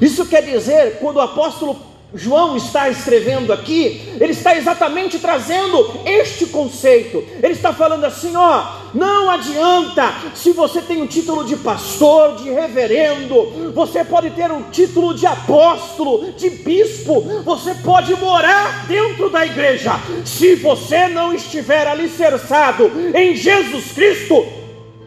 Isso 0.00 0.26
quer 0.26 0.42
dizer, 0.42 0.98
quando 0.98 1.16
o 1.16 1.20
apóstolo 1.20 1.76
João 2.14 2.56
está 2.56 2.88
escrevendo 2.88 3.52
aqui, 3.52 4.14
ele 4.18 4.32
está 4.32 4.56
exatamente 4.56 5.18
trazendo 5.18 6.00
este 6.06 6.46
conceito. 6.46 7.22
Ele 7.42 7.52
está 7.52 7.70
falando 7.72 8.04
assim: 8.04 8.34
ó, 8.34 8.64
não 8.94 9.28
adianta 9.28 10.14
se 10.34 10.52
você 10.52 10.80
tem 10.80 11.02
o 11.02 11.06
título 11.06 11.44
de 11.44 11.56
pastor, 11.56 12.36
de 12.36 12.48
reverendo, 12.48 13.72
você 13.74 14.02
pode 14.04 14.30
ter 14.30 14.50
um 14.50 14.62
título 14.70 15.12
de 15.14 15.26
apóstolo, 15.26 16.32
de 16.32 16.48
bispo, 16.48 17.20
você 17.44 17.74
pode 17.74 18.14
morar 18.14 18.86
dentro 18.86 19.28
da 19.28 19.44
igreja. 19.44 19.92
Se 20.24 20.54
você 20.54 21.08
não 21.08 21.34
estiver 21.34 21.86
alicerçado 21.86 22.90
em 23.14 23.36
Jesus 23.36 23.92
Cristo, 23.92 24.46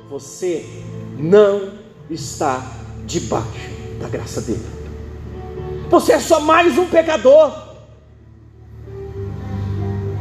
você 0.08 0.64
não 1.18 1.72
está 2.12 2.64
debaixo 3.06 3.72
da 4.00 4.08
graça 4.08 4.40
dele. 4.42 4.81
Você 5.92 6.14
é 6.14 6.20
só 6.22 6.40
mais 6.40 6.78
um 6.78 6.86
pecador. 6.86 7.52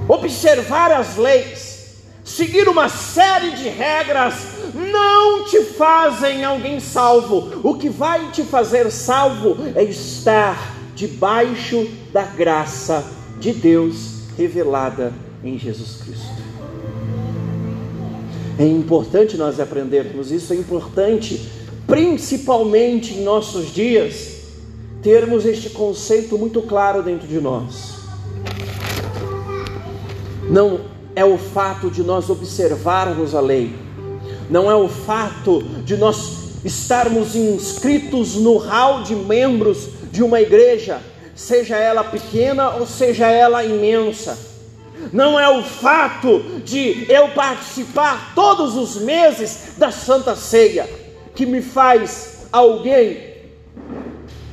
Observar 0.09 0.91
as 0.91 1.17
leis, 1.17 2.03
seguir 2.25 2.69
uma 2.69 2.89
série 2.89 3.53
de 3.53 3.69
regras, 3.69 4.35
não 4.75 5.45
te 5.45 5.63
fazem 5.63 6.43
alguém 6.43 6.81
salvo. 6.81 7.61
O 7.63 7.77
que 7.77 7.89
vai 7.89 8.33
te 8.33 8.43
fazer 8.43 8.91
salvo 8.91 9.57
é 9.77 9.85
estar 9.85 10.75
debaixo 10.97 11.89
da 12.13 12.25
graça 12.25 13.05
de 13.39 13.53
Deus 13.53 14.25
revelada 14.37 15.13
em 15.45 15.57
Jesus 15.57 16.03
Cristo. 16.03 16.43
É 18.59 18.67
importante 18.67 19.37
nós 19.37 19.61
aprendermos 19.61 20.33
isso, 20.33 20.53
é 20.53 20.57
importante, 20.57 21.49
principalmente 21.87 23.15
em 23.15 23.23
nossos 23.23 23.73
dias, 23.73 24.30
termos 25.03 25.45
este 25.47 25.71
conceito 25.71 26.37
muito 26.37 26.63
claro 26.63 27.03
dentro 27.03 27.27
de 27.27 27.41
nós. 27.41 28.01
Não 30.49 30.81
é 31.15 31.25
o 31.25 31.39
fato 31.39 31.91
de 31.91 32.03
nós 32.03 32.29
observarmos 32.29 33.35
a 33.35 33.41
lei, 33.41 33.75
não 34.49 34.71
é 34.71 34.75
o 34.75 34.89
fato 34.89 35.63
de 35.85 35.97
nós 35.97 36.61
estarmos 36.65 37.35
inscritos 37.35 38.35
no 38.35 38.57
hall 38.57 39.03
de 39.03 39.15
membros 39.15 39.89
de 40.11 40.23
uma 40.23 40.41
igreja, 40.41 41.01
seja 41.35 41.77
ela 41.77 42.05
pequena 42.05 42.71
ou 42.77 42.87
seja 42.87 43.27
ela 43.27 43.65
imensa 43.65 44.51
não 45.13 45.41
é 45.41 45.49
o 45.49 45.63
fato 45.63 46.41
de 46.65 47.11
eu 47.11 47.29
participar 47.29 48.33
todos 48.35 48.77
os 48.77 48.97
meses 49.01 49.75
da 49.79 49.91
Santa 49.91 50.37
Ceia 50.37 50.89
que 51.35 51.47
me 51.47 51.63
faz 51.63 52.47
alguém, 52.53 53.30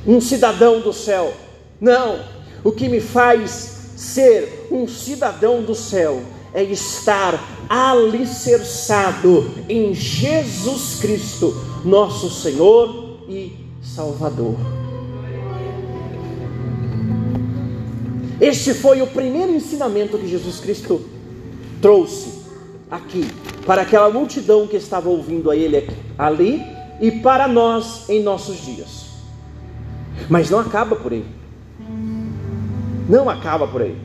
um 0.08 0.22
cidadão 0.22 0.80
do 0.80 0.90
céu. 0.90 1.34
Não, 1.78 2.18
o 2.64 2.72
que 2.72 2.88
me 2.88 2.98
faz 2.98 3.92
ser 3.94 4.66
um 4.70 4.88
cidadão 4.88 5.62
do 5.62 5.74
céu 5.74 6.22
é 6.54 6.62
estar 6.62 7.38
alicerçado 7.68 9.50
em 9.68 9.92
Jesus 9.92 10.98
Cristo, 10.98 11.54
nosso 11.84 12.30
Senhor 12.30 13.18
e 13.28 13.52
Salvador. 13.82 14.54
Este 18.40 18.72
foi 18.72 19.02
o 19.02 19.06
primeiro 19.08 19.52
ensinamento 19.52 20.16
que 20.16 20.26
Jesus 20.26 20.58
Cristo 20.58 21.02
trouxe 21.82 22.38
aqui, 22.90 23.28
para 23.66 23.82
aquela 23.82 24.08
multidão 24.08 24.66
que 24.66 24.76
estava 24.76 25.10
ouvindo 25.10 25.50
a 25.50 25.56
Ele 25.56 25.90
ali 26.16 26.62
e 26.98 27.10
para 27.10 27.46
nós 27.46 28.08
em 28.08 28.22
nossos 28.22 28.64
dias. 28.64 29.07
Mas 30.28 30.50
não 30.50 30.58
acaba 30.58 30.96
por 30.96 31.12
aí. 31.12 31.24
Não 33.08 33.28
acaba 33.28 33.66
por 33.66 33.82
aí. 33.82 33.96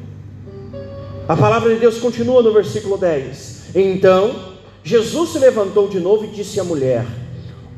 A 1.27 1.35
palavra 1.35 1.73
de 1.73 1.79
Deus 1.79 1.97
continua 1.99 2.41
no 2.41 2.53
versículo 2.53 2.97
10. 2.97 3.75
Então, 3.75 4.53
Jesus 4.83 5.31
se 5.31 5.39
levantou 5.39 5.87
de 5.87 5.99
novo 5.99 6.25
e 6.25 6.27
disse 6.27 6.59
à 6.59 6.63
mulher: 6.63 7.05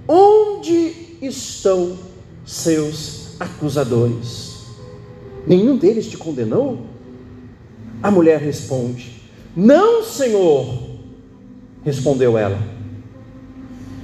Onde 0.08 1.18
estão 1.22 1.98
seus 2.46 3.40
acusadores? 3.40 4.66
Nenhum 5.46 5.78
deles 5.78 6.08
te 6.08 6.18
condenou? 6.18 6.86
A 8.02 8.10
mulher 8.10 8.40
responde: 8.40 9.22
Não, 9.56 10.04
Senhor. 10.04 10.96
Respondeu 11.84 12.36
ela. 12.36 12.58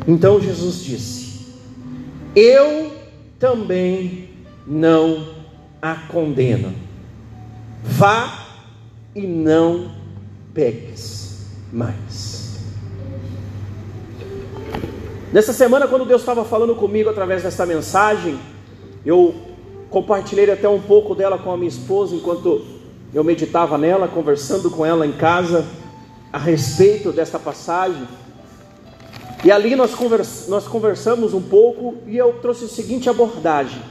Então 0.07 0.39
Jesus 0.39 0.83
disse: 0.83 1.47
Eu 2.35 2.91
também 3.41 4.29
não 4.67 5.27
a 5.81 5.95
condeno. 5.95 6.73
Vá 7.83 8.45
e 9.15 9.25
não 9.25 9.91
peques 10.53 11.47
mais. 11.73 12.59
Nessa 15.33 15.53
semana, 15.53 15.87
quando 15.87 16.05
Deus 16.05 16.21
estava 16.21 16.45
falando 16.45 16.75
comigo 16.75 17.09
através 17.09 17.41
dessa 17.41 17.65
mensagem, 17.65 18.37
eu 19.03 19.33
compartilhei 19.89 20.49
até 20.51 20.69
um 20.69 20.79
pouco 20.79 21.15
dela 21.15 21.39
com 21.39 21.51
a 21.51 21.57
minha 21.57 21.69
esposa 21.69 22.15
enquanto 22.15 22.61
eu 23.11 23.23
meditava 23.23 23.77
nela, 23.77 24.07
conversando 24.07 24.69
com 24.69 24.85
ela 24.85 25.05
em 25.05 25.13
casa 25.13 25.65
a 26.31 26.37
respeito 26.37 27.11
desta 27.11 27.39
passagem. 27.39 28.07
E 29.43 29.51
ali 29.51 29.75
nós, 29.75 29.93
convers, 29.95 30.47
nós 30.47 30.67
conversamos 30.67 31.33
um 31.33 31.41
pouco 31.41 31.95
e 32.07 32.15
eu 32.15 32.33
trouxe 32.41 32.65
a 32.65 32.67
seguinte 32.67 33.09
abordagem. 33.09 33.81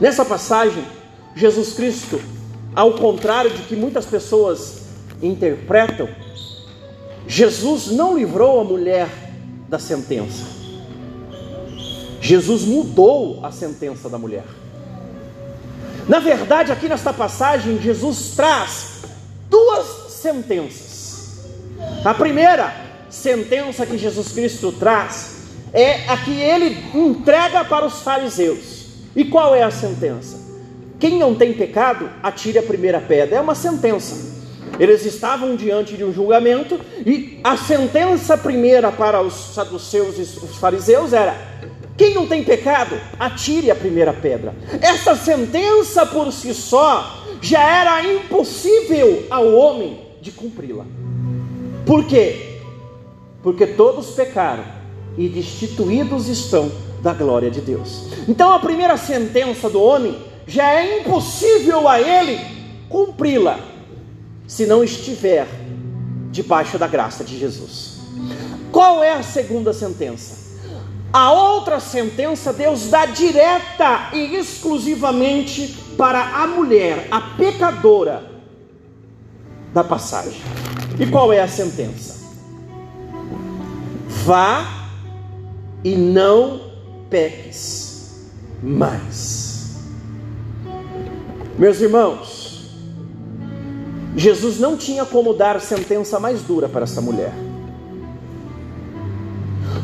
Nessa 0.00 0.24
passagem, 0.24 0.84
Jesus 1.34 1.72
Cristo, 1.72 2.20
ao 2.74 2.92
contrário 2.92 3.50
de 3.50 3.62
que 3.62 3.74
muitas 3.74 4.06
pessoas 4.06 4.82
interpretam, 5.20 6.08
Jesus 7.26 7.88
não 7.88 8.16
livrou 8.16 8.60
a 8.60 8.64
mulher 8.64 9.08
da 9.68 9.78
sentença. 9.78 10.44
Jesus 12.20 12.62
mudou 12.62 13.44
a 13.44 13.50
sentença 13.50 14.08
da 14.08 14.18
mulher. 14.18 14.44
Na 16.08 16.20
verdade, 16.20 16.70
aqui 16.70 16.88
nesta 16.88 17.12
passagem, 17.12 17.80
Jesus 17.80 18.34
traz 18.36 19.02
duas 19.48 20.12
sentenças. 20.12 21.44
A 22.04 22.14
primeira 22.14 22.83
sentença 23.14 23.86
que 23.86 23.96
Jesus 23.96 24.32
Cristo 24.32 24.72
traz 24.72 25.36
é 25.72 26.08
a 26.08 26.16
que 26.16 26.32
ele 26.40 26.76
entrega 26.94 27.64
para 27.64 27.86
os 27.86 28.02
fariseus. 28.02 28.86
E 29.14 29.24
qual 29.24 29.54
é 29.54 29.62
a 29.62 29.70
sentença? 29.70 30.38
Quem 30.98 31.18
não 31.18 31.34
tem 31.34 31.52
pecado, 31.52 32.10
atire 32.22 32.58
a 32.58 32.62
primeira 32.62 33.00
pedra. 33.00 33.36
É 33.36 33.40
uma 33.40 33.54
sentença. 33.54 34.34
Eles 34.78 35.04
estavam 35.04 35.54
diante 35.54 35.96
de 35.96 36.04
um 36.04 36.12
julgamento 36.12 36.80
e 37.06 37.38
a 37.44 37.56
sentença 37.56 38.36
primeira 38.36 38.90
para 38.90 39.20
os 39.20 39.54
saduceus 39.54 40.18
e 40.18 40.22
os 40.22 40.56
fariseus 40.56 41.12
era: 41.12 41.36
quem 41.96 42.12
não 42.12 42.26
tem 42.26 42.42
pecado, 42.42 43.00
atire 43.18 43.70
a 43.70 43.74
primeira 43.76 44.12
pedra. 44.12 44.54
Essa 44.80 45.14
sentença 45.14 46.04
por 46.04 46.32
si 46.32 46.52
só 46.52 47.24
já 47.40 47.62
era 47.62 48.02
impossível 48.02 49.26
ao 49.30 49.54
homem 49.54 50.00
de 50.20 50.32
cumpri-la. 50.32 50.84
Por 51.86 52.04
quê? 52.06 52.53
Porque 53.44 53.66
todos 53.66 54.10
pecaram 54.10 54.64
e 55.16 55.28
destituídos 55.28 56.26
estão 56.28 56.72
da 57.02 57.12
glória 57.12 57.50
de 57.50 57.60
Deus. 57.60 58.08
Então 58.26 58.50
a 58.50 58.58
primeira 58.58 58.96
sentença 58.96 59.68
do 59.68 59.80
homem 59.80 60.16
já 60.46 60.72
é 60.72 61.00
impossível 61.00 61.86
a 61.86 62.00
ele 62.00 62.40
cumpri-la 62.88 63.60
se 64.46 64.66
não 64.66 64.82
estiver 64.82 65.46
debaixo 66.30 66.78
da 66.78 66.86
graça 66.86 67.22
de 67.22 67.38
Jesus. 67.38 67.98
Qual 68.72 69.04
é 69.04 69.12
a 69.12 69.22
segunda 69.22 69.72
sentença? 69.72 70.42
A 71.12 71.30
outra 71.30 71.78
sentença 71.78 72.52
Deus 72.52 72.88
dá 72.88 73.06
direta 73.06 74.08
e 74.12 74.34
exclusivamente 74.34 75.78
para 75.96 76.42
a 76.42 76.46
mulher, 76.46 77.06
a 77.10 77.20
pecadora 77.20 78.24
da 79.72 79.84
passagem. 79.84 80.40
E 80.98 81.06
qual 81.06 81.32
é 81.32 81.40
a 81.40 81.46
sentença? 81.46 82.23
Vá 84.24 84.64
e 85.84 85.94
não 85.94 86.58
peques 87.10 88.30
mais. 88.62 89.82
Meus 91.58 91.78
irmãos, 91.82 92.70
Jesus 94.16 94.58
não 94.58 94.78
tinha 94.78 95.04
como 95.04 95.34
dar 95.34 95.60
sentença 95.60 96.18
mais 96.18 96.40
dura 96.40 96.70
para 96.70 96.84
essa 96.84 97.02
mulher. 97.02 97.34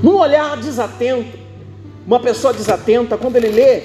Num 0.02 0.16
olhar 0.16 0.56
desatento, 0.56 1.38
uma 2.06 2.18
pessoa 2.18 2.54
desatenta, 2.54 3.18
quando 3.18 3.36
ele 3.36 3.50
lê, 3.50 3.82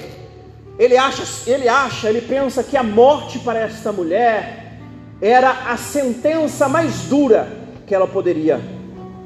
ele 0.78 0.96
acha, 0.96 1.22
ele 1.50 1.68
acha, 1.68 2.08
ele 2.08 2.22
pensa 2.22 2.64
que 2.64 2.78
a 2.78 2.82
morte 2.82 3.38
para 3.40 3.58
esta 3.58 3.92
mulher 3.92 4.80
era 5.20 5.70
a 5.70 5.76
sentença 5.76 6.66
mais 6.66 7.02
dura 7.02 7.46
que 7.86 7.94
ela 7.94 8.06
poderia 8.06 8.58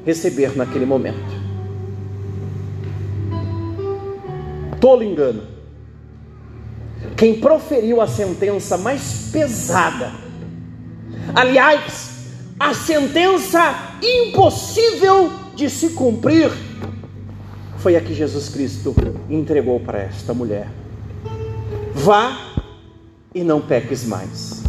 receber 0.04 0.56
naquele 0.56 0.86
momento. 0.86 1.40
Tolo 4.80 5.02
engano. 5.02 5.42
Quem 7.16 7.40
proferiu 7.40 8.00
a 8.00 8.06
sentença 8.06 8.78
mais 8.78 9.28
pesada, 9.30 10.12
aliás, 11.34 12.10
a 12.58 12.72
sentença 12.72 13.98
impossível 14.02 15.30
de 15.54 15.68
se 15.68 15.90
cumprir, 15.90 16.50
foi 17.76 17.96
a 17.96 18.00
que 18.00 18.14
Jesus 18.14 18.48
Cristo 18.48 18.94
entregou 19.28 19.80
para 19.80 19.98
esta 19.98 20.32
mulher. 20.34 20.68
Vá 21.94 22.36
e 23.34 23.42
não 23.42 23.60
peques 23.60 24.04
mais. 24.04 24.62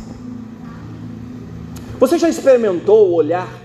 Você 2.00 2.18
já 2.18 2.30
experimentou 2.30 3.14
olhar 3.14 3.61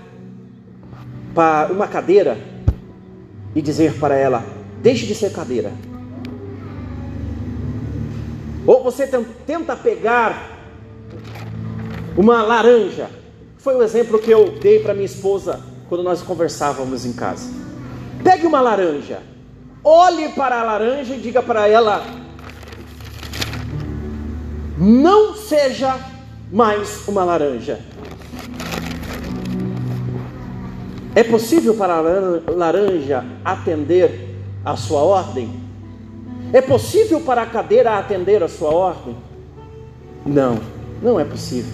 para 1.37 1.73
uma 1.73 1.87
cadeira 1.87 2.37
e 3.55 3.63
dizer 3.63 3.95
para 4.01 4.17
ela: 4.17 4.45
deixe 4.83 5.07
de 5.07 5.15
ser 5.15 5.33
cadeira? 5.33 5.71
Ou 8.67 8.83
você 8.83 9.09
tenta 9.47 9.77
pegar 9.77 10.59
uma 12.17 12.43
laranja? 12.43 13.09
Foi 13.57 13.77
o 13.77 13.83
exemplo 13.85 14.19
que 14.19 14.33
eu 14.33 14.59
dei 14.59 14.81
para 14.81 14.95
minha 14.95 15.07
esposa 15.07 15.61
quando 15.89 16.03
nós 16.03 16.21
conversávamos 16.23 17.07
em 17.07 17.13
casa. 17.13 17.49
Pegue 18.25 18.45
uma 18.45 18.61
laranja 18.61 19.21
olhe 19.87 20.31
para 20.31 20.61
a 20.61 20.65
laranja 20.65 21.15
e 21.15 21.21
diga 21.21 21.41
para 21.41 21.69
ela: 21.69 22.05
não 24.77 25.37
seja 25.37 25.97
mais 26.53 27.07
uma 27.07 27.23
laranja. 27.23 27.79
É 31.17 31.25
possível 31.25 31.73
para 31.73 31.95
a 31.95 32.51
laranja 32.51 33.25
atender 33.43 34.37
a 34.63 34.77
sua 34.77 35.01
ordem? 35.01 35.49
É 36.53 36.61
possível 36.61 37.23
para 37.23 37.41
a 37.41 37.47
cadeira 37.47 37.99
atender 37.99 38.43
a 38.43 38.49
sua 38.49 38.71
ordem? 38.71 39.17
Não, 40.27 40.61
não 41.01 41.19
é 41.19 41.25
possível. 41.25 41.73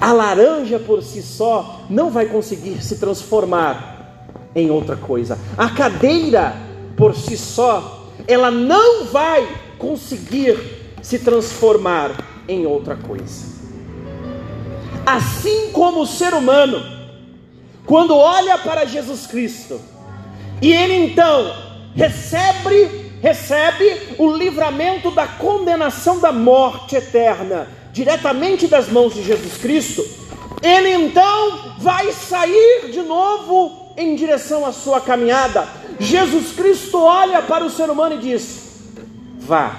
A 0.00 0.12
laranja 0.12 0.78
por 0.78 1.02
si 1.02 1.20
só 1.20 1.80
não 1.90 2.10
vai 2.10 2.26
conseguir 2.26 2.80
se 2.80 2.96
transformar 2.96 4.28
em 4.54 4.70
outra 4.70 4.94
coisa. 4.94 5.36
A 5.56 5.68
cadeira 5.70 6.54
por 6.96 7.12
si 7.16 7.36
só, 7.36 8.08
ela 8.28 8.52
não 8.52 9.06
vai 9.06 9.48
conseguir 9.76 10.94
se 11.02 11.18
transformar 11.18 12.12
em 12.46 12.66
outra 12.66 12.94
coisa. 12.94 13.46
Assim 15.04 15.72
como 15.72 16.02
o 16.02 16.06
ser 16.06 16.32
humano, 16.34 16.97
quando 17.88 18.14
olha 18.14 18.58
para 18.58 18.84
Jesus 18.84 19.26
Cristo, 19.26 19.80
e 20.60 20.70
ele 20.70 21.06
então 21.06 21.56
recebe, 21.96 23.10
recebe 23.22 24.14
o 24.18 24.30
livramento 24.30 25.10
da 25.10 25.26
condenação 25.26 26.20
da 26.20 26.30
morte 26.30 26.96
eterna, 26.96 27.66
diretamente 27.90 28.66
das 28.66 28.90
mãos 28.90 29.14
de 29.14 29.22
Jesus 29.22 29.56
Cristo, 29.56 30.06
ele 30.62 31.06
então 31.06 31.76
vai 31.78 32.12
sair 32.12 32.90
de 32.92 33.00
novo 33.00 33.94
em 33.96 34.14
direção 34.14 34.66
à 34.66 34.72
sua 34.72 35.00
caminhada, 35.00 35.66
Jesus 35.98 36.52
Cristo 36.52 36.98
olha 36.98 37.40
para 37.40 37.64
o 37.64 37.70
ser 37.70 37.88
humano 37.88 38.16
e 38.16 38.18
diz: 38.18 38.82
Vá 39.38 39.74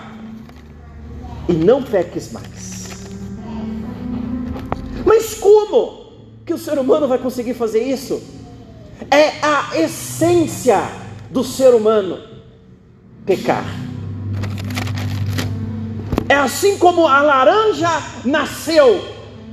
e 1.47 1.53
não 1.53 1.83
peques 1.83 2.31
mais. 2.31 2.89
Mas 5.05 5.35
como 5.35 5.98
que 6.49 6.53
o 6.55 6.57
ser 6.57 6.79
humano 6.79 7.07
vai 7.07 7.19
conseguir 7.19 7.53
fazer 7.53 7.83
isso? 7.83 8.19
É 9.11 9.33
a 9.45 9.77
essência 9.77 10.81
do 11.29 11.43
ser 11.43 11.75
humano 11.75 12.17
pecar. 13.23 13.63
É 16.27 16.33
assim 16.33 16.75
como 16.79 17.07
a 17.07 17.21
laranja 17.21 18.01
nasceu 18.25 18.99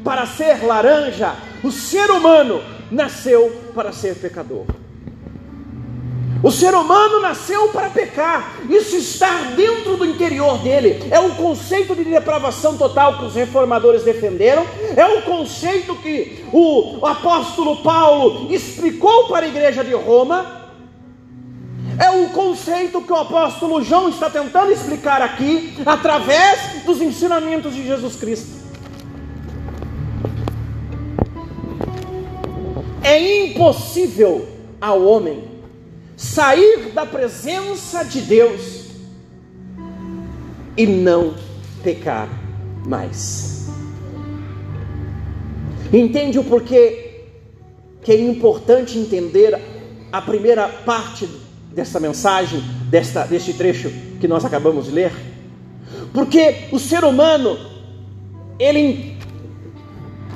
para 0.02 0.24
ser 0.24 0.64
laranja, 0.64 1.36
o 1.62 1.70
ser 1.70 2.10
humano 2.10 2.62
nasceu 2.90 3.70
para 3.74 3.92
ser 3.92 4.14
pecador. 4.14 4.64
O 6.46 6.50
ser 6.52 6.72
humano 6.76 7.18
nasceu 7.18 7.70
para 7.70 7.90
pecar, 7.90 8.60
isso 8.70 8.94
está 8.94 9.50
dentro 9.56 9.96
do 9.96 10.04
interior 10.04 10.58
dele. 10.58 11.08
É 11.10 11.18
o 11.18 11.34
conceito 11.34 11.92
de 11.96 12.04
depravação 12.04 12.76
total 12.76 13.18
que 13.18 13.24
os 13.24 13.34
reformadores 13.34 14.04
defenderam, 14.04 14.64
é 14.96 15.04
o 15.04 15.22
conceito 15.22 15.96
que 15.96 16.44
o 16.52 17.04
apóstolo 17.04 17.78
Paulo 17.82 18.46
explicou 18.48 19.26
para 19.26 19.44
a 19.44 19.48
igreja 19.48 19.82
de 19.82 19.92
Roma, 19.92 20.70
é 21.98 22.10
o 22.10 22.28
conceito 22.28 23.02
que 23.02 23.12
o 23.12 23.16
apóstolo 23.16 23.82
João 23.82 24.08
está 24.08 24.30
tentando 24.30 24.70
explicar 24.70 25.20
aqui, 25.20 25.76
através 25.84 26.84
dos 26.84 27.02
ensinamentos 27.02 27.74
de 27.74 27.84
Jesus 27.84 28.14
Cristo. 28.14 28.50
É 33.02 33.46
impossível 33.48 34.46
ao 34.80 35.02
homem 35.04 35.55
sair 36.16 36.92
da 36.94 37.04
presença 37.04 38.04
de 38.04 38.22
Deus 38.22 38.86
e 40.76 40.86
não 40.86 41.34
pecar 41.82 42.28
mais. 42.86 43.68
Entende 45.92 46.38
o 46.38 46.44
porquê 46.44 47.24
que 48.02 48.12
é 48.12 48.20
importante 48.20 48.98
entender 48.98 49.58
a 50.10 50.22
primeira 50.22 50.68
parte 50.68 51.28
desta 51.72 52.00
mensagem, 52.00 52.60
desta, 52.88 53.24
deste 53.24 53.52
trecho 53.52 53.90
que 54.20 54.26
nós 54.26 54.44
acabamos 54.44 54.86
de 54.86 54.92
ler? 54.92 55.12
Porque 56.12 56.68
o 56.72 56.78
ser 56.78 57.04
humano, 57.04 57.58
ele 58.58 59.16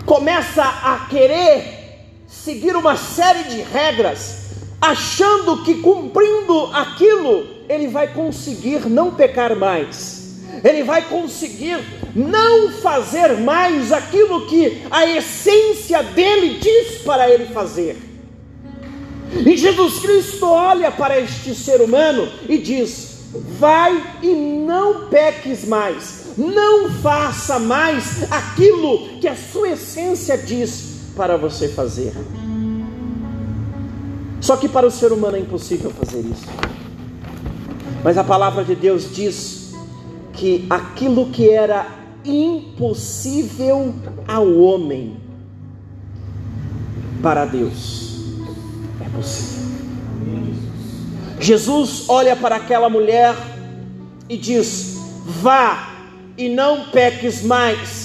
começa 0.04 0.62
a 0.62 1.06
querer 1.08 1.80
seguir 2.26 2.76
uma 2.76 2.96
série 2.96 3.44
de 3.44 3.62
regras 3.62 4.39
achando 4.80 5.62
que 5.62 5.74
cumprindo 5.74 6.66
aquilo 6.72 7.46
ele 7.68 7.86
vai 7.86 8.08
conseguir 8.08 8.88
não 8.88 9.12
pecar 9.12 9.54
mais, 9.54 10.40
ele 10.64 10.82
vai 10.82 11.02
conseguir 11.02 11.78
não 12.14 12.72
fazer 12.72 13.36
mais 13.38 13.92
aquilo 13.92 14.46
que 14.46 14.82
a 14.90 15.06
essência 15.06 16.02
dele 16.02 16.58
diz 16.58 17.02
para 17.02 17.30
ele 17.30 17.46
fazer. 17.46 17.96
E 19.46 19.56
Jesus 19.56 20.00
Cristo 20.00 20.46
olha 20.46 20.90
para 20.90 21.20
este 21.20 21.54
ser 21.54 21.80
humano 21.80 22.28
e 22.48 22.58
diz: 22.58 23.20
Vai 23.58 24.18
e 24.20 24.34
não 24.34 25.06
peques 25.08 25.64
mais, 25.64 26.34
não 26.36 26.90
faça 26.90 27.60
mais 27.60 28.24
aquilo 28.32 29.20
que 29.20 29.28
a 29.28 29.36
sua 29.36 29.70
essência 29.70 30.36
diz 30.36 30.96
para 31.14 31.36
você 31.36 31.68
fazer. 31.68 32.12
Só 34.40 34.56
que 34.56 34.68
para 34.68 34.86
o 34.86 34.90
ser 34.90 35.12
humano 35.12 35.36
é 35.36 35.40
impossível 35.40 35.90
fazer 35.90 36.20
isso. 36.20 36.46
Mas 38.02 38.16
a 38.16 38.24
palavra 38.24 38.64
de 38.64 38.74
Deus 38.74 39.14
diz 39.14 39.74
que 40.32 40.66
aquilo 40.70 41.26
que 41.30 41.50
era 41.50 41.86
impossível 42.24 43.94
ao 44.26 44.50
homem, 44.58 45.18
para 47.22 47.44
Deus 47.44 48.18
é 49.04 49.08
possível. 49.16 49.60
Jesus 51.38 52.04
olha 52.08 52.34
para 52.36 52.56
aquela 52.56 52.88
mulher 52.88 53.34
e 54.28 54.36
diz: 54.36 54.98
Vá 55.26 55.90
e 56.36 56.48
não 56.48 56.84
peques 56.90 57.42
mais. 57.42 58.00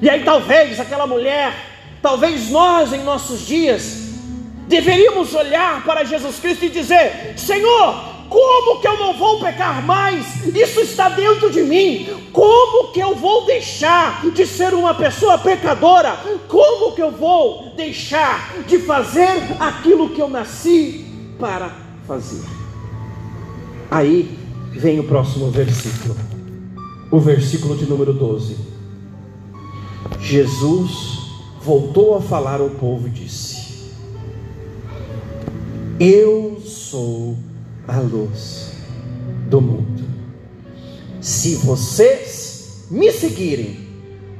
E 0.00 0.08
aí, 0.08 0.24
talvez 0.24 0.80
aquela 0.80 1.06
mulher, 1.06 1.54
talvez 2.00 2.50
nós 2.50 2.92
em 2.92 3.02
nossos 3.02 3.46
dias, 3.46 4.01
deveríamos 4.72 5.34
olhar 5.34 5.84
para 5.84 6.02
Jesus 6.02 6.38
Cristo 6.38 6.64
e 6.64 6.70
dizer: 6.70 7.34
Senhor, 7.36 7.94
como 8.30 8.80
que 8.80 8.88
eu 8.88 8.96
não 8.96 9.12
vou 9.18 9.38
pecar 9.38 9.84
mais? 9.84 10.46
Isso 10.46 10.80
está 10.80 11.10
dentro 11.10 11.50
de 11.50 11.62
mim. 11.62 12.08
Como 12.32 12.90
que 12.90 13.00
eu 13.00 13.14
vou 13.14 13.44
deixar 13.44 14.24
de 14.30 14.46
ser 14.46 14.72
uma 14.72 14.94
pessoa 14.94 15.36
pecadora? 15.36 16.16
Como 16.48 16.94
que 16.94 17.02
eu 17.02 17.10
vou 17.10 17.74
deixar 17.76 18.64
de 18.66 18.78
fazer 18.78 19.28
aquilo 19.60 20.08
que 20.08 20.22
eu 20.22 20.30
nasci 20.30 21.04
para 21.38 21.70
fazer? 22.06 22.42
Aí 23.90 24.38
vem 24.70 24.98
o 25.00 25.04
próximo 25.04 25.50
versículo, 25.50 26.16
o 27.10 27.20
versículo 27.20 27.76
de 27.76 27.84
número 27.84 28.14
12. 28.14 28.56
Jesus 30.18 31.18
voltou 31.60 32.16
a 32.16 32.22
falar 32.22 32.60
ao 32.60 32.70
povo 32.70 33.08
e 33.08 33.10
disse: 33.10 33.51
eu 36.02 36.60
sou 36.64 37.36
a 37.86 38.00
luz 38.00 38.72
do 39.48 39.60
mundo. 39.60 40.02
Se 41.20 41.54
vocês 41.54 42.86
me 42.90 43.12
seguirem, 43.12 43.78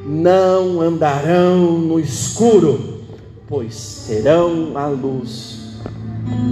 não 0.05 0.81
andarão 0.81 1.79
no 1.79 2.01
escuro, 2.01 3.05
pois 3.47 3.77
serão 3.77 4.77
a 4.77 4.89
luz 4.89 5.79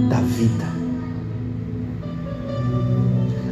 da 0.09 0.21
vida. 0.21 0.71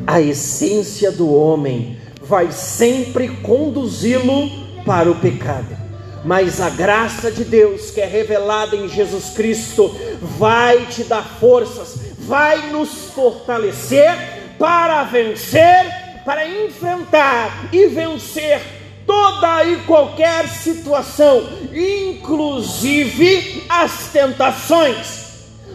A 0.08 0.22
essência 0.22 1.12
do 1.12 1.30
homem 1.30 1.98
vai 2.24 2.54
sempre 2.54 3.28
conduzi-lo 3.42 4.50
para 4.86 5.12
o 5.12 5.16
pecado 5.20 5.79
mas 6.24 6.60
a 6.60 6.70
graça 6.70 7.32
de 7.32 7.44
Deus 7.44 7.92
que 7.92 8.02
é 8.02 8.06
revelada 8.06 8.76
em 8.76 8.90
Jesus 8.90 9.30
Cristo 9.30 9.96
vai 10.38 10.86
te 10.86 11.04
dar 11.04 11.24
forças, 11.40 12.00
vai 12.20 12.72
nos 12.72 13.12
fortalecer 13.14 14.56
para 14.58 15.04
vencer, 15.04 16.22
para 16.26 16.48
enfrentar 16.48 17.70
e 17.72 17.88
vencer 17.88 18.62
toda 19.06 19.64
e 19.66 19.78
qualquer 19.88 20.48
situação, 20.48 21.44
inclusive 21.74 23.66
as 23.70 24.10
tentações. 24.14 25.30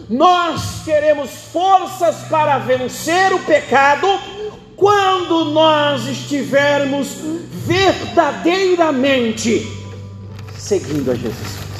Nós 0.09 0.83
teremos 0.85 1.31
forças 1.51 2.15
para 2.29 2.59
vencer 2.59 3.33
o 3.33 3.39
pecado 3.39 4.07
quando 4.75 5.45
nós 5.45 6.05
estivermos 6.05 7.07
verdadeiramente 7.65 9.84
seguindo 10.65 11.11
a 11.11 11.15
Jesus 11.15 11.37
Cristo. 11.37 11.75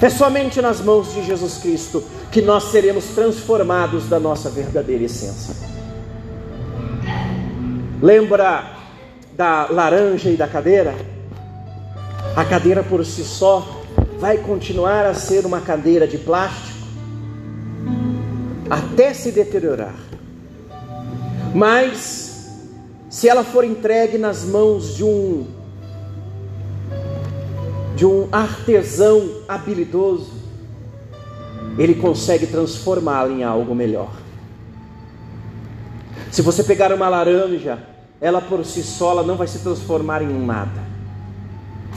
É 0.00 0.08
somente 0.08 0.62
nas 0.62 0.80
mãos 0.80 1.12
de 1.12 1.24
Jesus 1.24 1.58
Cristo 1.58 2.04
que 2.30 2.40
nós 2.40 2.64
seremos 2.64 3.06
transformados 3.06 4.08
da 4.08 4.20
nossa 4.20 4.48
verdadeira 4.48 5.04
essência. 5.04 5.54
Lembra 8.00 8.76
da 9.36 9.66
laranja 9.68 10.30
e 10.30 10.36
da 10.36 10.46
cadeira? 10.46 10.94
A 12.36 12.44
cadeira 12.44 12.82
por 12.82 13.04
si 13.04 13.24
só 13.24 13.82
vai 14.18 14.38
continuar 14.38 15.04
a 15.04 15.14
ser 15.14 15.44
uma 15.44 15.60
cadeira 15.60 16.06
de 16.06 16.18
plástico 16.18 16.78
até 18.70 19.12
se 19.12 19.32
deteriorar. 19.32 19.96
Mas 21.52 22.50
se 23.10 23.28
ela 23.28 23.42
for 23.42 23.64
entregue 23.64 24.16
nas 24.16 24.44
mãos 24.44 24.96
de 24.96 25.04
um 25.04 25.61
de 28.02 28.06
um 28.06 28.26
artesão 28.32 29.42
habilidoso, 29.46 30.32
ele 31.78 31.94
consegue 31.94 32.48
transformá-la 32.48 33.30
em 33.30 33.44
algo 33.44 33.76
melhor. 33.76 34.10
Se 36.28 36.42
você 36.42 36.64
pegar 36.64 36.92
uma 36.92 37.08
laranja, 37.08 37.78
ela 38.20 38.40
por 38.40 38.64
si 38.64 38.82
só 38.82 39.22
não 39.22 39.36
vai 39.36 39.46
se 39.46 39.60
transformar 39.60 40.20
em 40.20 40.44
nada. 40.44 40.82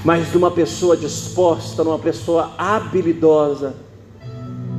Mas 0.04 0.30
de 0.30 0.38
uma 0.38 0.52
pessoa 0.52 0.96
disposta, 0.96 1.84
numa 1.84 1.98
pessoa 1.98 2.52
habilidosa, 2.56 3.74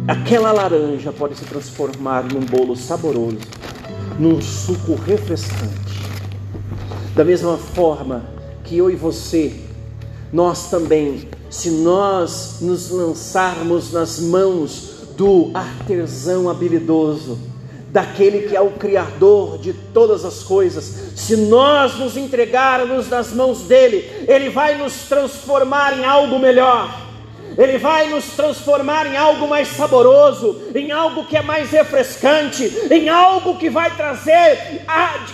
aquela 0.07 0.53
laranja 0.53 1.11
pode 1.11 1.35
se 1.35 1.45
transformar 1.45 2.22
num 2.22 2.47
bolo 2.47 2.77
saboroso, 2.77 3.39
num 4.16 4.41
suco 4.41 4.95
refrescante. 4.95 6.01
Da 7.16 7.24
mesma 7.24 7.57
forma 7.57 8.22
que 8.62 8.79
eu 8.79 8.89
e 8.89 8.95
você 8.95 9.66
nós 10.37 10.68
também, 10.68 11.30
se 11.49 11.70
nós 11.70 12.59
nos 12.61 12.91
lançarmos 12.91 13.91
nas 13.91 14.20
mãos 14.20 14.91
do 15.16 15.51
artesão 15.55 16.51
habilidoso, 16.51 17.39
daquele 17.89 18.47
que 18.47 18.55
é 18.55 18.61
o 18.61 18.72
Criador 18.72 19.57
de 19.57 19.72
todas 19.72 20.26
as 20.26 20.43
coisas, 20.43 20.84
se 21.16 21.37
nós 21.37 21.99
nos 21.99 22.18
entregarmos 22.18 23.09
nas 23.09 23.32
mãos 23.32 23.62
dele, 23.62 24.26
ele 24.28 24.51
vai 24.51 24.76
nos 24.76 25.09
transformar 25.09 25.99
em 25.99 26.05
algo 26.05 26.39
melhor. 26.39 27.06
Ele 27.57 27.79
vai 27.79 28.11
nos 28.11 28.25
transformar 28.33 29.07
em 29.07 29.17
algo 29.17 29.49
mais 29.49 29.69
saboroso, 29.69 30.61
em 30.75 30.93
algo 30.93 31.25
que 31.25 31.37
é 31.37 31.43
mais 31.43 31.71
refrescante, 31.71 32.65
em 32.91 33.09
algo 33.09 33.57
que 33.57 33.71
vai 33.71 33.91
trazer 33.97 34.85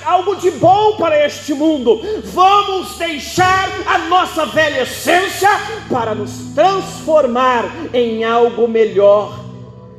algo 0.04 0.36
de 0.36 0.50
bom 0.52 0.96
para 0.96 1.26
este 1.26 1.52
mundo. 1.52 2.00
Vamos 2.24 2.96
deixar 2.96 3.68
a 3.86 3.98
nossa 3.98 4.46
velha 4.46 4.82
essência 4.82 5.50
para 5.90 6.14
nos 6.14 6.30
transformar 6.54 7.64
em 7.92 8.22
algo 8.24 8.68
melhor 8.68 9.40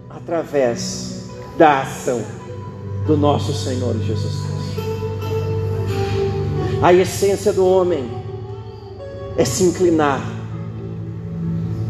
através 0.09 1.29
da 1.57 1.81
ação 1.81 2.23
do 3.05 3.17
nosso 3.17 3.53
Senhor 3.53 3.93
Jesus 3.99 4.33
Cristo. 4.33 4.53
A 6.81 6.93
essência 6.93 7.51
do 7.51 7.65
homem 7.65 8.09
é 9.37 9.43
se 9.43 9.63
inclinar 9.63 10.21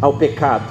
ao 0.03 0.13
pecado. 0.13 0.65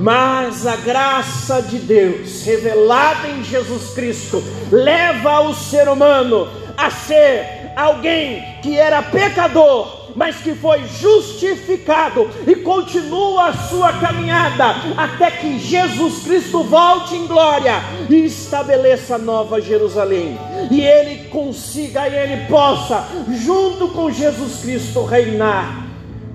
Mas 0.00 0.66
a 0.66 0.74
graça 0.76 1.62
de 1.62 1.78
Deus, 1.78 2.42
revelada 2.42 3.28
em 3.28 3.44
Jesus 3.44 3.90
Cristo, 3.94 4.42
leva 4.72 5.42
o 5.42 5.54
ser 5.54 5.88
humano 5.88 6.48
a 6.76 6.90
ser 6.90 7.70
alguém 7.76 8.42
que 8.60 8.76
era 8.76 9.02
pecador, 9.02 10.10
mas 10.16 10.36
que 10.38 10.54
foi 10.54 10.82
justificado 11.00 12.28
e 12.44 12.56
continua 12.56 13.50
a 13.50 13.52
sua 13.52 13.92
caminhada 13.92 14.74
até 14.96 15.30
que 15.30 15.58
Jesus 15.60 16.24
Cristo 16.24 16.64
volte 16.64 17.14
em 17.14 17.26
glória 17.28 17.74
e 18.08 18.24
estabeleça 18.24 19.16
Nova 19.16 19.60
Jerusalém. 19.60 20.36
E 20.70 20.80
ele 20.80 21.28
consiga 21.28 22.08
e 22.08 22.14
ele 22.16 22.46
possa, 22.48 23.06
junto 23.28 23.88
com 23.88 24.10
Jesus 24.10 24.60
Cristo, 24.62 25.04
reinar 25.04 25.86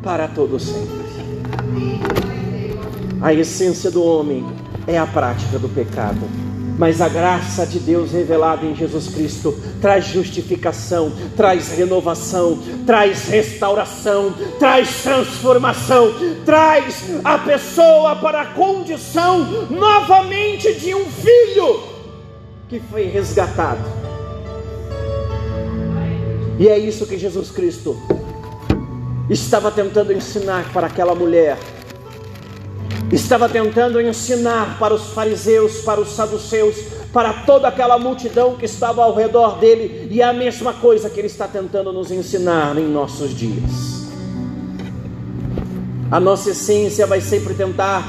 para 0.02 0.28
todo 0.28 0.58
sempre. 0.60 1.05
A 3.22 3.34
essência 3.34 3.90
do 3.90 4.04
homem 4.04 4.46
é 4.88 4.98
a 4.98 5.08
prática 5.08 5.58
do 5.58 5.70
pecado 5.70 6.46
mas 6.78 7.00
a 7.02 7.08
graça 7.08 7.66
de 7.66 7.80
Deus 7.80 8.12
revelada 8.12 8.66
em 8.66 8.76
Jesus 8.76 9.08
Cristo 9.08 9.58
traz 9.82 10.06
justificação, 10.06 11.12
traz 11.36 11.70
renovação, 11.70 12.60
traz 12.86 13.28
restauração, 13.28 14.34
traz 14.60 15.02
transformação, 15.02 16.14
traz 16.46 17.04
a 17.24 17.38
pessoa 17.38 18.18
para 18.18 18.42
a 18.42 18.46
condição 18.48 19.68
novamente 19.70 20.74
de 20.74 20.94
um 20.94 21.06
filho 21.06 21.84
que 22.68 22.80
foi 22.80 23.06
resgatado. 23.06 23.82
E 26.60 26.68
é 26.68 26.78
isso 26.78 27.06
que 27.06 27.18
Jesus 27.18 27.52
Cristo 27.52 27.98
estava 29.30 29.72
tentando 29.72 30.14
ensinar 30.14 30.72
para 30.72 30.88
aquela 30.88 31.16
mulher. 31.16 31.58
Estava 33.12 33.48
tentando 33.48 34.02
ensinar 34.02 34.78
para 34.80 34.94
os 34.94 35.08
fariseus, 35.10 35.78
para 35.82 36.02
os 36.02 36.16
saduceus, 36.16 36.76
para 37.14 37.32
toda 37.46 37.68
aquela 37.68 37.98
multidão 37.98 38.56
que 38.56 38.66
estava 38.66 39.04
ao 39.04 39.16
redor 39.16 39.58
dele, 39.58 40.10
e 40.12 40.22
é 40.22 40.26
a 40.26 40.34
mesma 40.34 40.74
coisa 40.74 41.10
que 41.10 41.20
ele 41.20 41.28
está 41.28 41.48
tentando 41.48 41.94
nos 41.94 42.12
ensinar 42.12 42.78
em 42.78 42.88
nossos 42.88 43.34
dias. 43.34 44.06
A 46.12 46.20
nossa 46.20 46.50
essência 46.50 47.06
vai 47.08 47.22
sempre 47.22 47.54
tentar 47.54 48.04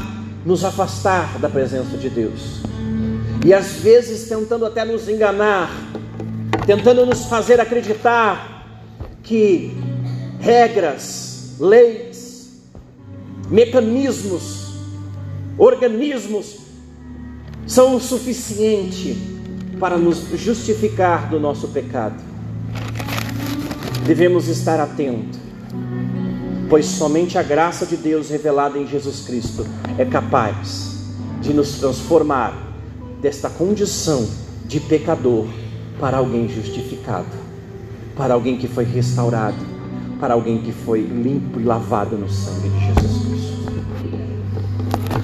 nos 0.44 0.64
afastar 0.64 1.38
da 1.38 1.48
presença 1.48 1.96
de 1.96 2.08
Deus, 2.08 2.62
e 3.44 3.52
às 3.52 3.74
vezes 3.74 4.28
tentando 4.28 4.64
até 4.66 4.84
nos 4.84 5.08
enganar, 5.08 5.70
tentando 6.66 7.06
nos 7.06 7.26
fazer 7.26 7.60
acreditar 7.60 8.64
que 9.22 9.76
regras, 10.41 11.55
leis, 11.59 12.62
mecanismos 13.51 14.66
organismos 15.59 16.59
são 17.66 17.97
o 17.97 18.01
suficiente 18.01 19.16
para 19.80 19.97
nos 19.97 20.28
justificar 20.34 21.28
do 21.28 21.41
nosso 21.41 21.68
pecado. 21.68 22.22
Devemos 24.07 24.49
estar 24.49 24.78
atentos, 24.78 25.39
pois 26.68 26.87
somente 26.87 27.39
a 27.39 27.43
graça 27.43 27.84
de 27.84 27.97
Deus 27.97 28.30
revelada 28.30 28.78
em 28.78 28.87
Jesus 28.87 29.20
Cristo 29.26 29.66
é 29.99 30.05
capaz 30.05 31.07
de 31.41 31.53
nos 31.53 31.78
transformar 31.78 32.55
desta 33.20 33.51
condição 33.51 34.28
de 34.66 34.78
pecador 34.78 35.47
para 35.99 36.18
alguém 36.18 36.49
justificado, 36.49 37.26
para 38.16 38.34
alguém 38.34 38.57
que 38.57 38.68
foi 38.68 38.84
restaurado, 38.84 39.57
para 40.18 40.34
alguém 40.34 40.60
que 40.62 40.72
foi 40.72 41.02
limpo 41.02 41.60
e 41.60 41.64
lavado 41.64 42.16
no 42.16 42.28
sangue 42.28 42.68
de 42.68 42.86
Jesus 42.86 43.26
Cristo. 43.26 43.56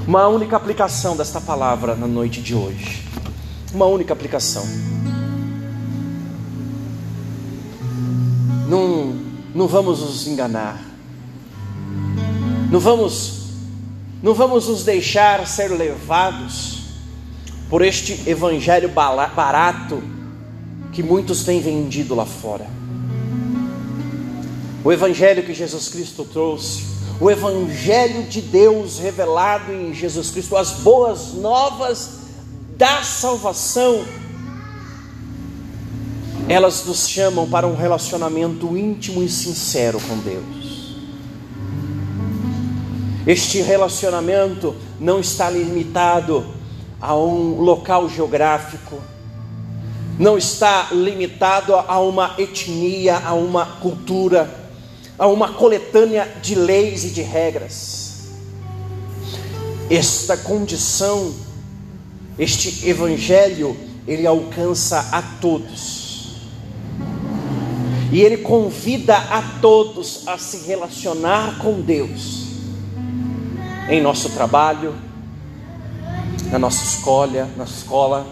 Uma 0.06 0.28
única 0.28 0.56
aplicação 0.56 1.16
desta 1.16 1.40
palavra 1.40 1.94
na 1.94 2.06
noite 2.06 2.40
de 2.42 2.54
hoje. 2.54 3.02
Uma 3.72 3.86
única 3.86 4.12
aplicação. 4.12 4.64
Não, 8.68 9.14
não 9.54 9.66
vamos 9.66 10.00
nos 10.00 10.26
enganar. 10.26 10.80
Não 12.70 12.80
vamos, 12.80 13.48
não 14.22 14.34
vamos 14.34 14.68
nos 14.68 14.84
deixar 14.84 15.46
ser 15.46 15.68
levados 15.68 16.80
por 17.68 17.82
este 17.82 18.28
evangelho 18.28 18.88
barato 18.88 20.02
que 20.92 21.02
muitos 21.02 21.44
têm 21.44 21.60
vendido 21.60 22.14
lá 22.14 22.26
fora. 22.26 22.81
O 24.84 24.92
evangelho 24.92 25.42
que 25.42 25.54
Jesus 25.54 25.88
Cristo 25.88 26.24
trouxe 26.24 26.92
o 27.22 27.30
Evangelho 27.30 28.24
de 28.24 28.40
Deus 28.40 28.98
revelado 28.98 29.72
em 29.72 29.94
Jesus 29.94 30.32
Cristo, 30.32 30.56
as 30.56 30.72
boas 30.72 31.34
novas 31.34 32.18
da 32.76 33.04
salvação, 33.04 34.04
elas 36.48 36.84
nos 36.84 37.08
chamam 37.08 37.48
para 37.48 37.64
um 37.64 37.76
relacionamento 37.76 38.76
íntimo 38.76 39.22
e 39.22 39.28
sincero 39.28 40.00
com 40.00 40.18
Deus. 40.18 40.96
Este 43.24 43.62
relacionamento 43.62 44.74
não 44.98 45.20
está 45.20 45.48
limitado 45.48 46.44
a 47.00 47.14
um 47.14 47.60
local 47.60 48.08
geográfico, 48.08 49.00
não 50.18 50.36
está 50.36 50.88
limitado 50.90 51.72
a 51.72 52.00
uma 52.00 52.34
etnia, 52.36 53.18
a 53.24 53.32
uma 53.32 53.64
cultura 53.64 54.61
a 55.18 55.26
uma 55.26 55.52
coletânea 55.52 56.30
de 56.42 56.54
leis 56.54 57.04
e 57.04 57.10
de 57.10 57.22
regras. 57.22 58.22
Esta 59.90 60.36
condição, 60.36 61.34
este 62.38 62.88
evangelho, 62.88 63.76
ele 64.06 64.26
alcança 64.26 64.98
a 65.12 65.22
todos. 65.40 66.36
E 68.10 68.20
ele 68.20 68.38
convida 68.38 69.16
a 69.16 69.58
todos 69.60 70.26
a 70.26 70.36
se 70.36 70.66
relacionar 70.66 71.58
com 71.58 71.80
Deus 71.80 72.42
em 73.88 74.00
nosso 74.00 74.30
trabalho, 74.30 74.94
na 76.50 76.58
nossa 76.58 76.84
escola, 76.84 77.48
na 77.56 77.64
escola, 77.64 78.26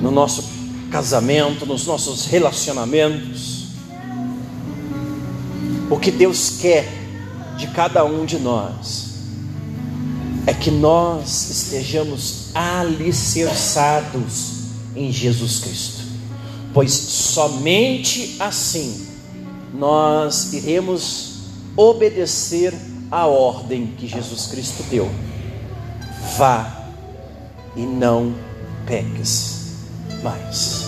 no 0.00 0.10
nosso 0.10 0.44
casamento, 0.90 1.64
nos 1.64 1.86
nossos 1.86 2.26
relacionamentos 2.26 3.51
o 5.92 6.00
que 6.00 6.10
Deus 6.10 6.56
quer 6.58 6.88
de 7.58 7.66
cada 7.66 8.02
um 8.02 8.24
de 8.24 8.38
nós 8.38 9.12
é 10.46 10.54
que 10.54 10.70
nós 10.70 11.50
estejamos 11.50 12.46
alicerçados 12.54 14.52
em 14.96 15.12
Jesus 15.12 15.58
Cristo, 15.58 16.04
pois 16.72 16.92
somente 16.92 18.36
assim 18.40 19.06
nós 19.74 20.54
iremos 20.54 21.42
obedecer 21.76 22.72
a 23.10 23.26
ordem 23.26 23.88
que 23.98 24.08
Jesus 24.08 24.46
Cristo 24.46 24.82
deu: 24.84 25.10
vá 26.38 26.88
e 27.76 27.82
não 27.82 28.34
peques 28.86 29.74
mais. 30.22 30.86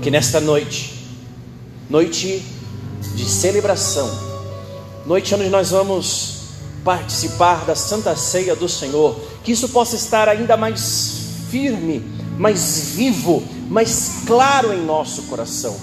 Que 0.00 0.12
nesta 0.12 0.40
noite, 0.40 0.94
noite 1.90 2.53
de 3.14 3.24
celebração, 3.24 4.10
noite 5.06 5.34
onde 5.34 5.48
nós 5.48 5.70
vamos 5.70 6.34
participar 6.84 7.64
da 7.64 7.74
Santa 7.74 8.14
Ceia 8.14 8.54
do 8.54 8.68
Senhor, 8.68 9.18
que 9.42 9.52
isso 9.52 9.68
possa 9.70 9.96
estar 9.96 10.28
ainda 10.28 10.56
mais 10.56 11.24
firme, 11.50 12.02
mais 12.38 12.90
vivo, 12.94 13.42
mais 13.68 14.22
claro 14.26 14.72
em 14.72 14.84
nosso 14.84 15.22
coração. 15.22 15.76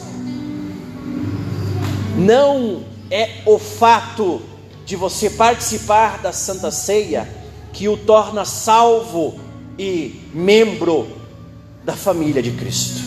Não 2.17 2.83
é 3.09 3.41
o 3.45 3.57
fato 3.57 4.41
de 4.85 4.95
você 4.95 5.29
participar 5.29 6.19
da 6.19 6.31
Santa 6.31 6.69
Ceia 6.69 7.27
que 7.73 7.87
o 7.87 7.97
torna 7.97 8.45
salvo 8.45 9.39
e 9.77 10.21
membro 10.33 11.07
da 11.83 11.93
família 11.93 12.43
de 12.43 12.51
Cristo. 12.51 13.01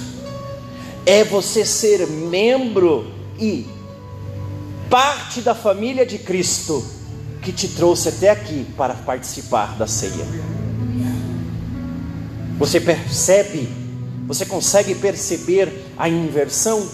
É 1.06 1.22
você 1.22 1.64
ser 1.64 2.06
membro 2.06 3.06
e 3.38 3.66
parte 4.88 5.40
da 5.40 5.54
família 5.54 6.04
de 6.04 6.18
Cristo 6.18 6.84
que 7.42 7.52
te 7.52 7.68
trouxe 7.68 8.08
até 8.08 8.30
aqui 8.30 8.66
para 8.76 8.94
participar 8.94 9.76
da 9.76 9.86
ceia. 9.86 10.26
Você 12.58 12.80
percebe, 12.80 13.68
você 14.26 14.46
consegue 14.46 14.94
perceber 14.94 15.86
a 15.96 16.08
inversão? 16.08 16.88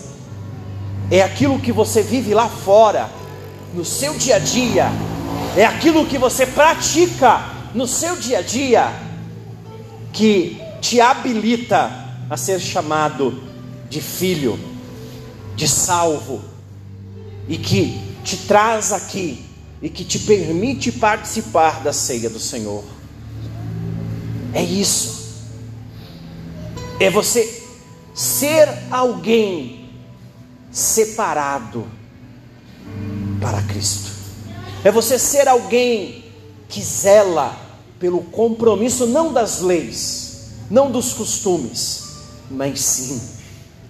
É 1.11 1.23
aquilo 1.23 1.59
que 1.61 1.73
você 1.73 2.03
vive 2.03 2.35
lá 2.35 2.49
fora, 2.49 3.09
no 3.75 3.85
seu 3.85 4.15
dia 4.15 4.37
a 4.37 4.39
dia, 4.39 4.91
é 5.57 5.65
aquilo 5.65 6.07
que 6.07 6.19
você 6.19 6.47
pratica 6.47 7.45
no 7.75 7.87
seu 7.87 8.17
dia 8.17 8.39
a 8.39 8.43
dia, 8.43 8.93
que 10.13 10.61
te 10.81 11.01
habilita 11.01 11.91
a 12.29 12.37
ser 12.37 12.59
chamado 12.61 13.43
de 13.89 14.01
filho, 14.01 14.59
de 15.55 15.69
salvo, 15.69 16.41
e 17.51 17.59
que 17.59 18.01
te 18.23 18.37
traz 18.37 18.93
aqui 18.93 19.45
e 19.83 19.91
que 19.91 20.05
te 20.05 20.21
permite 20.21 20.93
participar 20.93 21.83
da 21.83 21.93
ceia 21.93 22.31
do 22.31 22.39
Senhor. 22.39 22.85
É 24.55 24.63
isso. 24.63 25.43
É 27.01 27.11
você 27.11 27.65
ser 28.15 28.69
alguém 28.89 29.91
separado 30.71 31.89
para 33.41 33.61
Cristo. 33.63 34.13
É 34.85 34.93
você 34.93 35.19
ser 35.19 35.49
alguém 35.49 36.25
que 36.69 36.81
zela 36.81 37.57
pelo 37.99 38.23
compromisso 38.23 39.07
não 39.07 39.33
das 39.33 39.61
leis, 39.61 40.53
não 40.71 40.89
dos 40.89 41.13
costumes, 41.13 42.11
mas 42.49 42.81
sim 42.81 43.21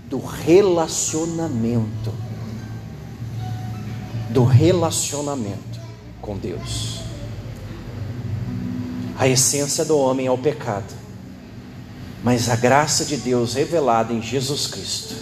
do 0.08 0.18
relacionamento. 0.18 2.30
Do 4.33 4.45
relacionamento 4.45 5.81
com 6.20 6.37
Deus. 6.37 7.01
A 9.18 9.28
essência 9.28 9.85
do 9.85 9.99
homem 9.99 10.26
é 10.26 10.31
o 10.31 10.39
pecado, 10.39 10.95
mas 12.22 12.49
a 12.49 12.57
graça 12.57 13.05
de 13.05 13.16
Deus 13.16 13.55
revelada 13.55 14.12
em 14.12 14.22
Jesus 14.22 14.66
Cristo 14.66 15.14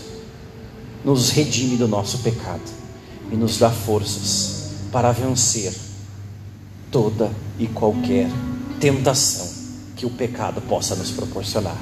nos 1.05 1.31
redime 1.31 1.77
do 1.77 1.89
nosso 1.89 2.19
pecado 2.19 2.63
e 3.33 3.37
nos 3.37 3.59
dá 3.59 3.71
forças 3.71 4.73
para 4.93 5.13
vencer 5.13 5.75
toda 6.91 7.31
e 7.59 7.67
qualquer 7.67 8.29
tentação 8.81 9.49
que 9.97 10.07
o 10.07 10.11
pecado 10.11 10.61
possa 10.63 10.95
nos 10.95 11.11
proporcionar. 11.11 11.77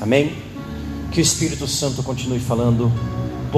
Amém? 0.00 0.36
Que 1.10 1.20
o 1.20 1.22
Espírito 1.22 1.66
Santo 1.66 2.02
continue 2.02 2.38
falando 2.40 2.92